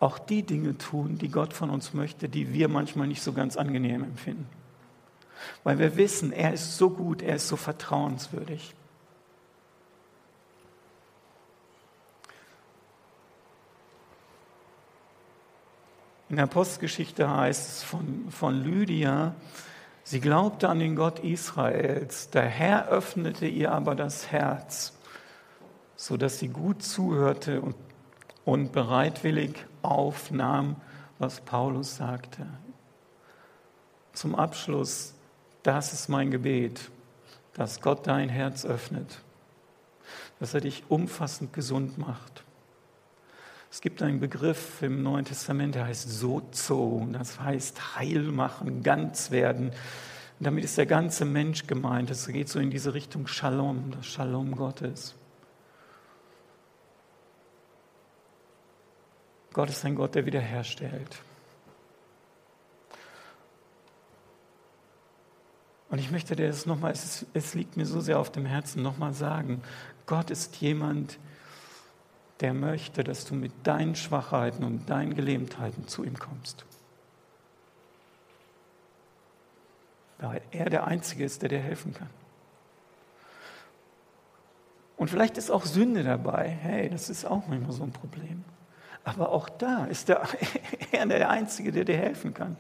auch 0.00 0.18
die 0.18 0.42
Dinge 0.42 0.76
tun, 0.76 1.18
die 1.18 1.30
Gott 1.30 1.55
von 1.55 1.70
uns 1.70 1.94
möchte, 1.94 2.28
die 2.28 2.52
wir 2.52 2.68
manchmal 2.68 3.07
nicht 3.07 3.22
so 3.22 3.32
ganz 3.32 3.57
angenehm 3.57 4.05
empfinden. 4.05 4.46
Weil 5.62 5.78
wir 5.78 5.96
wissen, 5.96 6.32
er 6.32 6.52
ist 6.52 6.76
so 6.76 6.90
gut, 6.90 7.22
er 7.22 7.36
ist 7.36 7.48
so 7.48 7.57
vertrauenswürdig. 7.57 8.74
In 16.28 16.36
der 16.36 16.46
Postgeschichte 16.46 17.30
heißt 17.30 17.68
es 17.68 17.82
von, 17.82 18.26
von 18.30 18.62
Lydia, 18.62 19.34
sie 20.02 20.20
glaubte 20.20 20.68
an 20.68 20.80
den 20.80 20.96
Gott 20.96 21.20
Israels, 21.20 22.30
der 22.30 22.46
Herr 22.46 22.88
öffnete 22.88 23.46
ihr 23.46 23.72
aber 23.72 23.94
das 23.94 24.32
Herz, 24.32 24.98
sodass 25.96 26.38
sie 26.40 26.48
gut 26.48 26.82
zuhörte 26.82 27.61
und 27.61 27.76
und 28.45 28.72
bereitwillig 28.72 29.66
aufnahm, 29.82 30.76
was 31.18 31.40
Paulus 31.40 31.97
sagte. 31.97 32.47
zum 34.12 34.36
Abschluss, 34.36 35.14
das 35.64 35.92
ist 35.92 36.09
mein 36.09 36.30
Gebet, 36.30 36.90
dass 37.55 37.80
Gott 37.80 38.07
dein 38.07 38.28
Herz 38.28 38.64
öffnet, 38.64 39.20
dass 40.38 40.55
er 40.55 40.61
dich 40.61 40.84
umfassend 40.88 41.53
gesund 41.53 41.99
macht. 41.99 42.45
Es 43.72 43.80
gibt 43.80 44.03
einen 44.03 44.20
Begriff 44.20 44.82
im 44.82 45.03
Neuen 45.03 45.24
Testament, 45.24 45.74
der 45.74 45.86
heißt 45.86 46.09
Sozo, 46.09 47.09
das 47.11 47.40
heißt 47.40 47.97
heil 47.97 48.22
machen, 48.22 48.84
ganz 48.84 49.32
werden. 49.32 49.72
Damit 50.38 50.62
ist 50.62 50.78
der 50.78 50.86
ganze 50.86 51.24
Mensch 51.24 51.66
gemeint. 51.66 52.09
Es 52.11 52.28
geht 52.28 52.49
so 52.49 52.61
in 52.61 52.70
diese 52.70 52.95
Richtung 52.95 53.26
Shalom, 53.26 53.90
das 53.90 54.07
Shalom 54.07 54.55
Gottes. 54.55 55.16
Gott 59.55 59.70
ist 59.70 59.84
ein 59.84 59.94
Gott, 59.94 60.14
der 60.16 60.26
wiederherstellt. 60.26 61.22
Und 65.88 66.00
ich 66.00 66.11
möchte 66.11 66.34
dir 66.34 66.48
das 66.48 66.66
nochmal, 66.66 66.90
es, 66.90 67.24
es 67.34 67.55
liegt 67.55 67.76
mir 67.76 67.86
so 67.86 68.00
sehr 68.00 68.18
auf 68.18 68.32
dem 68.32 68.46
Herzen, 68.46 68.82
nochmal 68.82 69.14
sagen. 69.14 69.62
Gott 70.07 70.28
ist 70.30 70.57
jemand, 70.57 71.20
der 72.40 72.52
möchte, 72.52 73.05
dass 73.05 73.26
du 73.26 73.36
mit 73.36 73.52
deinen 73.62 73.94
Schwachheiten 73.94 74.64
und 74.64 74.90
deinen 74.90 75.14
Gelähmtheiten 75.14 75.86
zu 75.86 76.02
ihm 76.02 76.18
kommst. 76.18 76.64
Weil 80.18 80.42
er 80.50 80.68
der 80.68 80.84
Einzige 80.88 81.24
ist, 81.24 81.42
der 81.42 81.48
dir 81.48 81.61
helfen 81.61 81.94
kann. 81.94 82.11
Und 84.96 85.11
vielleicht 85.11 85.38
ist 85.38 85.50
auch 85.50 85.64
Sünde 85.64 86.02
dabei. 86.02 86.48
Hey, 86.48 86.90
das 86.90 87.09
ist 87.09 87.24
auch 87.24 87.46
manchmal 87.46 87.72
so 87.72 87.84
ein 87.84 87.92
Problem. 87.92 88.44
Aber 89.05 89.30
auch 89.30 89.48
da 89.48 89.84
ist 89.84 90.09
der, 90.09 90.26
er 90.92 91.07
der 91.07 91.30
Einzige, 91.30 91.70
der 91.70 91.84
dir 91.84 91.96
helfen 91.96 92.32
kann. 92.32 92.57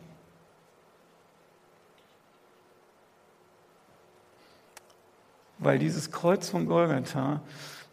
Weil 5.58 5.78
dieses 5.78 6.10
Kreuz 6.10 6.50
von 6.50 6.66
Golgatha, 6.66 7.40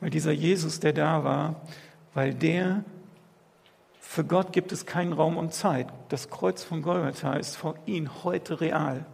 weil 0.01 0.09
dieser 0.09 0.31
Jesus, 0.31 0.81
der 0.81 0.91
da 0.91 1.23
war, 1.23 1.61
weil 2.13 2.33
der, 2.33 2.83
für 4.01 4.25
Gott 4.25 4.51
gibt 4.51 4.73
es 4.73 4.85
keinen 4.85 5.13
Raum 5.13 5.37
und 5.37 5.53
Zeit. 5.53 5.87
Das 6.09 6.29
Kreuz 6.29 6.63
von 6.63 6.81
Golgatha 6.81 7.35
ist 7.35 7.55
vor 7.55 7.75
ihm 7.85 8.23
heute 8.25 8.59
real. 8.59 9.05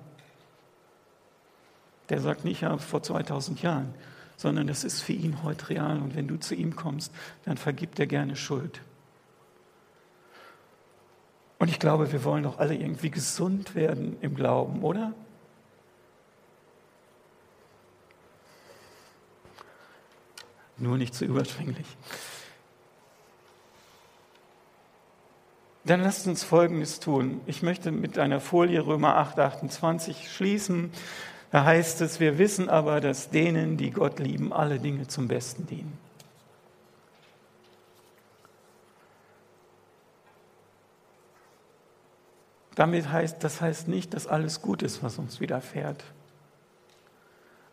Der 2.09 2.21
sagt 2.21 2.45
nicht 2.45 2.61
ja 2.61 2.77
vor 2.77 3.03
2000 3.03 3.61
Jahren, 3.61 3.93
sondern 4.37 4.65
das 4.65 4.83
ist 4.83 5.01
für 5.01 5.13
ihn 5.13 5.43
heute 5.43 5.69
real. 5.69 5.97
Und 5.99 6.15
wenn 6.15 6.27
du 6.27 6.37
zu 6.37 6.55
ihm 6.55 6.75
kommst, 6.75 7.13
dann 7.45 7.57
vergibt 7.57 7.99
er 7.99 8.07
gerne 8.07 8.35
Schuld. 8.35 8.81
Und 11.59 11.69
ich 11.69 11.79
glaube, 11.79 12.11
wir 12.11 12.23
wollen 12.23 12.43
doch 12.43 12.59
alle 12.59 12.75
irgendwie 12.75 13.09
gesund 13.09 13.73
werden 13.75 14.17
im 14.21 14.35
Glauben, 14.35 14.83
oder? 14.83 15.13
Nur 20.77 20.97
nicht 20.97 21.15
zu 21.15 21.25
überschwänglich. 21.25 21.87
Dann 25.85 26.01
lasst 26.01 26.27
uns 26.27 26.43
Folgendes 26.43 26.99
tun. 26.99 27.41
Ich 27.45 27.63
möchte 27.63 27.91
mit 27.91 28.19
einer 28.19 28.41
Folie 28.41 28.85
Römer 28.85 29.15
8, 29.15 29.39
28 29.39 30.29
schließen. 30.29 30.91
Da 31.49 31.63
heißt 31.63 32.01
es, 32.01 32.19
wir 32.19 32.37
wissen 32.37 32.69
aber, 32.69 32.99
dass 32.99 33.29
denen, 33.29 33.77
die 33.77 33.91
Gott 33.91 34.19
lieben, 34.19 34.51
alle 34.51 34.79
Dinge 34.79 35.07
zum 35.07 35.27
Besten 35.29 35.65
dienen. 35.65 35.97
Damit 42.77 43.11
heißt, 43.11 43.43
das 43.43 43.59
heißt 43.59 43.87
nicht, 43.87 44.13
dass 44.13 44.27
alles 44.27 44.61
gut 44.61 44.83
ist, 44.83 45.01
was 45.01 45.17
uns 45.17 45.39
widerfährt, 45.39 46.03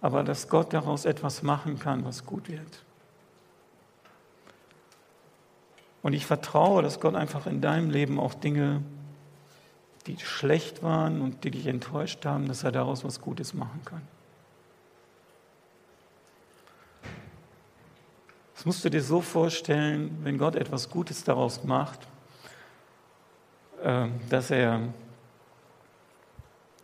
aber 0.00 0.24
dass 0.24 0.48
Gott 0.48 0.72
daraus 0.72 1.04
etwas 1.04 1.42
machen 1.42 1.78
kann, 1.78 2.06
was 2.06 2.24
gut 2.24 2.48
wird. 2.48 2.82
Und 6.02 6.14
ich 6.14 6.24
vertraue, 6.24 6.82
dass 6.82 7.00
Gott 7.00 7.16
einfach 7.16 7.46
in 7.46 7.60
deinem 7.60 7.90
Leben 7.90 8.18
auch 8.18 8.32
Dinge, 8.32 8.82
die 10.06 10.18
schlecht 10.18 10.82
waren 10.82 11.20
und 11.20 11.44
die 11.44 11.50
dich 11.50 11.66
enttäuscht 11.66 12.24
haben, 12.24 12.48
dass 12.48 12.64
er 12.64 12.72
daraus 12.72 13.04
was 13.04 13.20
Gutes 13.20 13.52
machen 13.52 13.82
kann. 13.84 14.00
Das 18.54 18.64
musst 18.64 18.82
du 18.82 18.88
dir 18.88 19.02
so 19.02 19.20
vorstellen, 19.20 20.16
wenn 20.22 20.38
Gott 20.38 20.56
etwas 20.56 20.88
Gutes 20.88 21.24
daraus 21.24 21.62
macht, 21.62 22.08
dass 24.30 24.50
er 24.50 24.80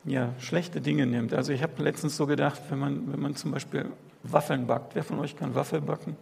ja, 0.04 0.30
schlechte 0.38 0.80
Dinge 0.80 1.06
nimmt. 1.06 1.34
Also 1.34 1.52
ich 1.52 1.62
habe 1.62 1.82
letztens 1.82 2.16
so 2.16 2.26
gedacht, 2.26 2.60
wenn 2.68 2.78
man, 2.78 3.12
wenn 3.12 3.20
man 3.20 3.36
zum 3.36 3.50
Beispiel 3.50 3.86
Waffeln 4.22 4.66
backt, 4.66 4.94
wer 4.94 5.04
von 5.04 5.18
euch 5.18 5.36
kann 5.36 5.54
Waffeln 5.54 5.84
backen? 5.84 6.16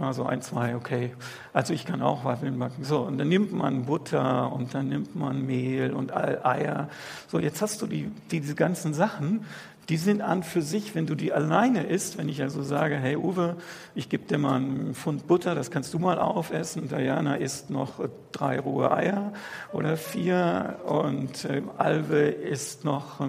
Also 0.00 0.24
ein, 0.26 0.42
zwei, 0.42 0.76
okay. 0.76 1.14
Also 1.52 1.74
ich 1.74 1.84
kann 1.84 2.02
auch 2.02 2.24
Waffeln 2.24 2.58
backen. 2.58 2.84
So, 2.84 3.00
und 3.00 3.18
dann 3.18 3.28
nimmt 3.28 3.52
man 3.52 3.84
Butter 3.84 4.52
und 4.52 4.72
dann 4.72 4.88
nimmt 4.88 5.16
man 5.16 5.44
Mehl 5.44 5.92
und 5.92 6.14
Eier. 6.14 6.88
So, 7.26 7.40
jetzt 7.40 7.60
hast 7.62 7.82
du 7.82 7.86
die, 7.86 8.10
diese 8.30 8.54
ganzen 8.54 8.94
Sachen 8.94 9.44
die 9.88 9.96
sind 9.96 10.20
an 10.20 10.42
für 10.42 10.60
sich, 10.60 10.94
wenn 10.94 11.06
du 11.06 11.14
die 11.14 11.32
alleine 11.32 11.84
isst, 11.84 12.18
wenn 12.18 12.28
ich 12.28 12.42
also 12.42 12.62
sage, 12.62 12.96
hey 12.96 13.16
Uwe, 13.16 13.56
ich 13.94 14.10
gebe 14.10 14.26
dir 14.26 14.36
mal 14.36 14.56
einen 14.56 14.94
Pfund 14.94 15.26
Butter, 15.26 15.54
das 15.54 15.70
kannst 15.70 15.94
du 15.94 15.98
mal 15.98 16.18
aufessen, 16.18 16.88
Diana 16.88 17.36
isst 17.36 17.70
noch 17.70 18.00
drei 18.32 18.60
rohe 18.60 18.92
Eier 18.92 19.32
oder 19.72 19.96
vier 19.96 20.80
und 20.84 21.46
äh, 21.46 21.62
Alve 21.78 22.28
isst 22.28 22.84
noch 22.84 23.20
äh, 23.20 23.24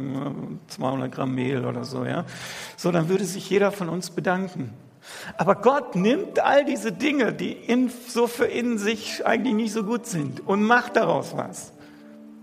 200 0.67 1.09
Gramm 1.09 1.33
Mehl 1.33 1.65
oder 1.65 1.85
so, 1.85 2.03
ja. 2.03 2.25
So, 2.75 2.91
dann 2.91 3.07
würde 3.07 3.23
sich 3.23 3.49
jeder 3.49 3.71
von 3.71 3.87
uns 3.87 4.09
bedanken. 4.09 4.73
Aber 5.37 5.55
Gott 5.55 5.95
nimmt 5.95 6.39
all 6.39 6.65
diese 6.65 6.91
Dinge, 6.91 7.31
die 7.31 7.53
in, 7.53 7.89
so 8.07 8.27
für 8.27 8.45
in 8.45 8.77
sich 8.77 9.25
eigentlich 9.25 9.55
nicht 9.55 9.71
so 9.71 9.83
gut 9.83 10.05
sind 10.05 10.45
und 10.45 10.61
macht 10.63 10.97
daraus 10.97 11.37
was. 11.37 11.71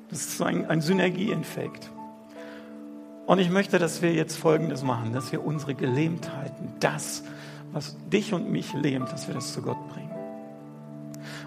Das 0.09 0.21
ist 0.21 0.39
so 0.39 0.45
ein, 0.45 0.67
ein 0.67 0.81
Synergieeffekt. 0.81 1.91
Und 3.27 3.41
ich 3.41 3.51
möchte, 3.51 3.79
dass 3.79 4.03
wir 4.03 4.13
jetzt 4.13 4.37
Folgendes 4.37 4.83
machen, 4.85 5.13
dass 5.13 5.33
wir 5.33 5.45
unsere 5.45 5.75
Gelähmtheiten, 5.75 6.73
das, 6.79 7.25
was 7.73 7.97
dich 8.13 8.33
und 8.33 8.51
mich 8.51 8.73
lähmt, 8.73 9.13
dass 9.13 9.27
wir 9.27 9.35
das 9.35 9.53
zu 9.53 9.63
Gott 9.63 9.89
bringen. 9.89 10.11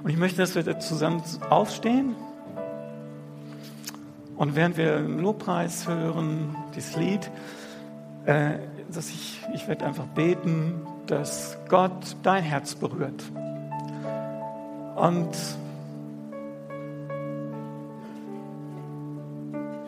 Und 0.03 0.09
ich 0.09 0.17
möchte, 0.17 0.38
dass 0.38 0.55
wir 0.55 0.80
zusammen 0.80 1.23
aufstehen 1.49 2.15
und 4.36 4.55
während 4.55 4.77
wir 4.77 4.97
einen 4.97 5.19
Lobpreis 5.19 5.88
hören, 5.88 6.55
dieses 6.75 6.95
Lied, 6.95 7.32
äh, 8.25 8.51
dass 8.93 9.09
ich, 9.09 9.39
ich 9.53 9.67
werde 9.67 9.86
einfach 9.86 10.05
beten, 10.07 10.82
dass 11.07 11.57
Gott 11.67 12.15
dein 12.23 12.43
Herz 12.43 12.75
berührt. 12.75 13.23
Und 14.95 15.30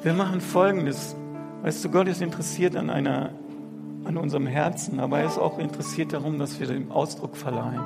wir 0.03 0.13
machen 0.13 0.41
Folgendes. 0.41 1.15
Weißt 1.64 1.86
du, 1.86 1.89
Gott 1.89 2.07
ist 2.07 2.22
interessiert 2.22 2.76
an, 2.76 2.89
einer, 2.89 3.30
an 4.05 4.18
unserem 4.18 4.47
Herzen, 4.47 4.99
aber 4.99 5.20
er 5.20 5.28
ist 5.28 5.38
auch 5.38 5.59
interessiert 5.59 6.12
darum, 6.12 6.39
dass 6.39 6.59
wir 6.59 6.66
dem 6.66 6.91
Ausdruck 6.91 7.38
verleihen. 7.38 7.84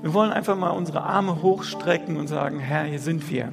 Wir 0.00 0.14
wollen 0.14 0.32
einfach 0.32 0.56
mal 0.56 0.70
unsere 0.70 1.02
Arme 1.02 1.42
hochstrecken 1.42 2.16
und 2.16 2.26
sagen, 2.26 2.58
Herr, 2.58 2.84
hier 2.84 2.98
sind 2.98 3.30
wir. 3.30 3.52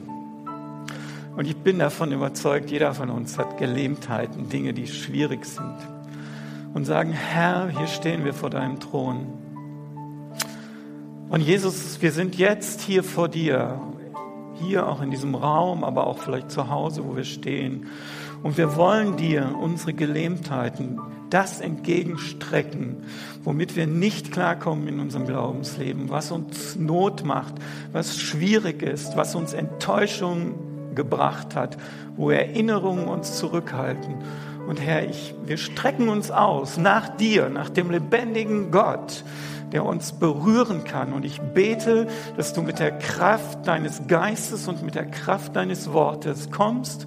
Und 1.35 1.45
ich 1.45 1.57
bin 1.57 1.77
davon 1.77 2.11
überzeugt, 2.11 2.71
jeder 2.71 2.93
von 2.93 3.09
uns 3.09 3.37
hat 3.37 3.57
Gelähmtheiten, 3.57 4.49
Dinge, 4.49 4.73
die 4.73 4.87
schwierig 4.87 5.45
sind. 5.45 5.75
Und 6.73 6.85
sagen, 6.85 7.11
Herr, 7.11 7.69
hier 7.69 7.87
stehen 7.87 8.23
wir 8.23 8.33
vor 8.33 8.49
deinem 8.49 8.79
Thron. 8.79 9.27
Und 11.29 11.41
Jesus, 11.41 12.01
wir 12.01 12.11
sind 12.11 12.37
jetzt 12.37 12.81
hier 12.81 13.03
vor 13.03 13.27
dir, 13.27 13.79
hier 14.55 14.87
auch 14.87 15.01
in 15.01 15.11
diesem 15.11 15.35
Raum, 15.35 15.83
aber 15.83 16.07
auch 16.07 16.17
vielleicht 16.17 16.49
zu 16.49 16.69
Hause, 16.69 17.05
wo 17.05 17.15
wir 17.15 17.25
stehen. 17.25 17.87
Und 18.41 18.57
wir 18.57 18.75
wollen 18.75 19.17
dir 19.17 19.55
unsere 19.59 19.93
Gelähmtheiten, 19.93 20.99
das 21.29 21.59
entgegenstrecken, 21.59 23.03
womit 23.43 23.75
wir 23.75 23.85
nicht 23.85 24.31
klarkommen 24.31 24.87
in 24.87 24.99
unserem 24.99 25.27
Glaubensleben, 25.27 26.09
was 26.09 26.31
uns 26.31 26.75
Not 26.75 27.25
macht, 27.25 27.55
was 27.91 28.17
schwierig 28.17 28.81
ist, 28.81 29.15
was 29.15 29.35
uns 29.35 29.53
Enttäuschung 29.53 30.95
gebracht 30.95 31.55
hat, 31.55 31.77
wo 32.15 32.31
Erinnerungen 32.31 33.07
uns 33.07 33.37
zurückhalten. 33.37 34.15
Und 34.67 34.81
Herr, 34.81 35.07
ich, 35.07 35.35
wir 35.45 35.57
strecken 35.57 36.09
uns 36.09 36.31
aus 36.31 36.77
nach 36.77 37.09
dir, 37.09 37.49
nach 37.49 37.69
dem 37.69 37.91
lebendigen 37.91 38.71
Gott, 38.71 39.23
der 39.71 39.85
uns 39.85 40.13
berühren 40.13 40.83
kann. 40.83 41.13
Und 41.13 41.25
ich 41.25 41.41
bete, 41.41 42.07
dass 42.37 42.53
du 42.53 42.61
mit 42.61 42.79
der 42.79 42.97
Kraft 42.97 43.67
deines 43.67 44.07
Geistes 44.07 44.67
und 44.67 44.83
mit 44.83 44.95
der 44.95 45.05
Kraft 45.05 45.55
deines 45.55 45.91
Wortes 45.93 46.49
kommst 46.49 47.05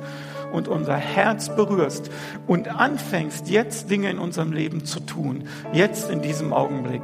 und 0.53 0.69
unser 0.69 0.97
Herz 0.97 1.55
berührst 1.55 2.11
und 2.47 2.69
anfängst, 2.69 3.49
jetzt 3.49 3.91
Dinge 3.91 4.11
in 4.11 4.19
unserem 4.19 4.53
Leben 4.53 4.85
zu 4.85 5.01
tun, 5.01 5.45
jetzt 5.73 6.11
in 6.11 6.23
diesem 6.23 6.53
Augenblick. 6.53 7.03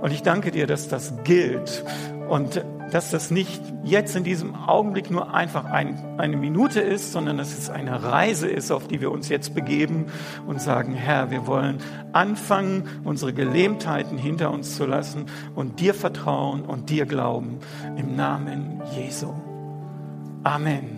Und 0.00 0.12
ich 0.12 0.22
danke 0.22 0.50
dir, 0.50 0.66
dass 0.66 0.88
das 0.88 1.12
gilt. 1.24 1.84
Und 2.28 2.62
dass 2.90 3.10
das 3.10 3.30
nicht 3.30 3.60
jetzt 3.84 4.16
in 4.16 4.24
diesem 4.24 4.54
Augenblick 4.54 5.10
nur 5.10 5.34
einfach 5.34 5.64
ein, 5.64 6.18
eine 6.18 6.36
Minute 6.36 6.80
ist, 6.80 7.12
sondern 7.12 7.38
dass 7.38 7.56
es 7.56 7.70
eine 7.70 8.02
Reise 8.02 8.48
ist, 8.48 8.70
auf 8.70 8.88
die 8.88 9.00
wir 9.00 9.10
uns 9.10 9.28
jetzt 9.28 9.54
begeben 9.54 10.06
und 10.46 10.60
sagen, 10.60 10.94
Herr, 10.94 11.30
wir 11.30 11.46
wollen 11.46 11.78
anfangen, 12.12 12.88
unsere 13.04 13.32
Gelähmtheiten 13.32 14.18
hinter 14.18 14.50
uns 14.50 14.76
zu 14.76 14.86
lassen 14.86 15.26
und 15.54 15.80
dir 15.80 15.94
vertrauen 15.94 16.62
und 16.62 16.90
dir 16.90 17.06
glauben. 17.06 17.58
Im 17.96 18.16
Namen 18.16 18.82
Jesu. 18.94 19.32
Amen. 20.44 20.97